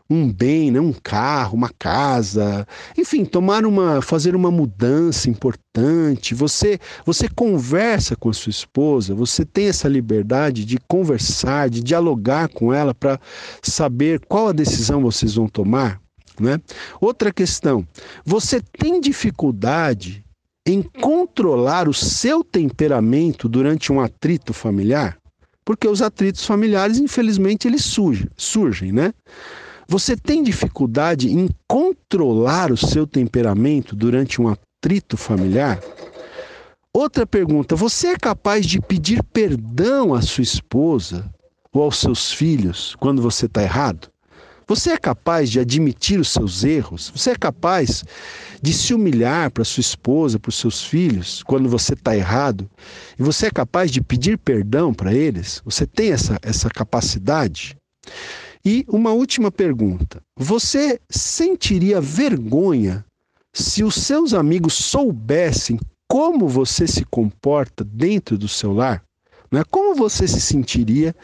[0.10, 0.80] um bem, né?
[0.80, 2.68] um carro, uma casa,
[2.98, 6.36] enfim, tomar uma, fazer uma mudança importante.
[6.36, 12.50] Você, você conversa com a sua esposa, você tem essa liberdade de conversar, de dialogar
[12.50, 13.20] com ela para
[13.64, 16.05] saber qual a decisão vocês vão tomar.
[16.40, 16.60] Né?
[17.00, 17.88] Outra questão:
[18.26, 20.24] você tem dificuldade
[20.68, 25.18] em controlar o seu temperamento durante um atrito familiar?
[25.64, 29.14] Porque os atritos familiares, infelizmente, eles surgem, surgem, né?
[29.88, 35.80] Você tem dificuldade em controlar o seu temperamento durante um atrito familiar?
[36.92, 41.32] Outra pergunta: você é capaz de pedir perdão à sua esposa
[41.72, 44.08] ou aos seus filhos quando você está errado?
[44.68, 47.12] Você é capaz de admitir os seus erros?
[47.16, 48.04] Você é capaz
[48.60, 52.68] de se humilhar para sua esposa, para os seus filhos, quando você está errado?
[53.18, 55.62] E você é capaz de pedir perdão para eles?
[55.64, 57.76] Você tem essa, essa capacidade?
[58.66, 63.06] E uma última pergunta: você sentiria vergonha
[63.54, 65.80] se os seus amigos soubessem
[66.10, 69.05] como você se comporta dentro do seu lar?
[69.56, 69.64] Né?
[69.72, 71.16] Como você se sentiria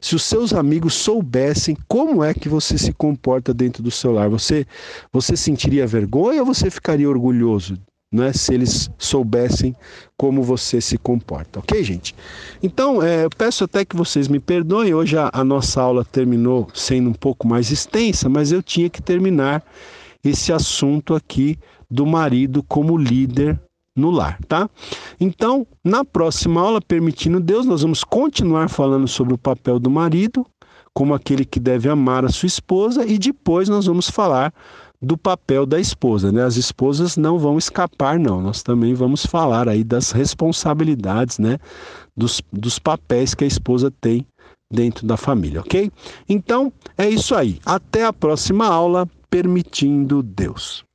[0.00, 4.28] se os seus amigos soubessem como é que você se comporta dentro do seu lar?
[4.28, 4.66] Você,
[5.12, 7.78] você sentiria vergonha ou você ficaria orgulhoso
[8.12, 9.72] né, se eles soubessem
[10.16, 12.12] como você se comporta, ok, gente?
[12.60, 16.66] Então, é, eu peço até que vocês me perdoem, hoje a, a nossa aula terminou
[16.74, 19.62] sendo um pouco mais extensa, mas eu tinha que terminar
[20.24, 21.56] esse assunto aqui
[21.88, 23.60] do marido como líder
[23.96, 24.68] no lar, tá?
[25.18, 30.46] Então, na próxima aula, permitindo Deus, nós vamos continuar falando sobre o papel do marido,
[30.92, 34.52] como aquele que deve amar a sua esposa, e depois nós vamos falar
[35.00, 36.42] do papel da esposa, né?
[36.42, 38.40] As esposas não vão escapar, não.
[38.40, 41.58] Nós também vamos falar aí das responsabilidades, né?
[42.16, 44.26] Dos, dos papéis que a esposa tem
[44.72, 45.90] dentro da família, ok?
[46.28, 47.58] Então, é isso aí.
[47.64, 50.85] Até a próxima aula, permitindo Deus.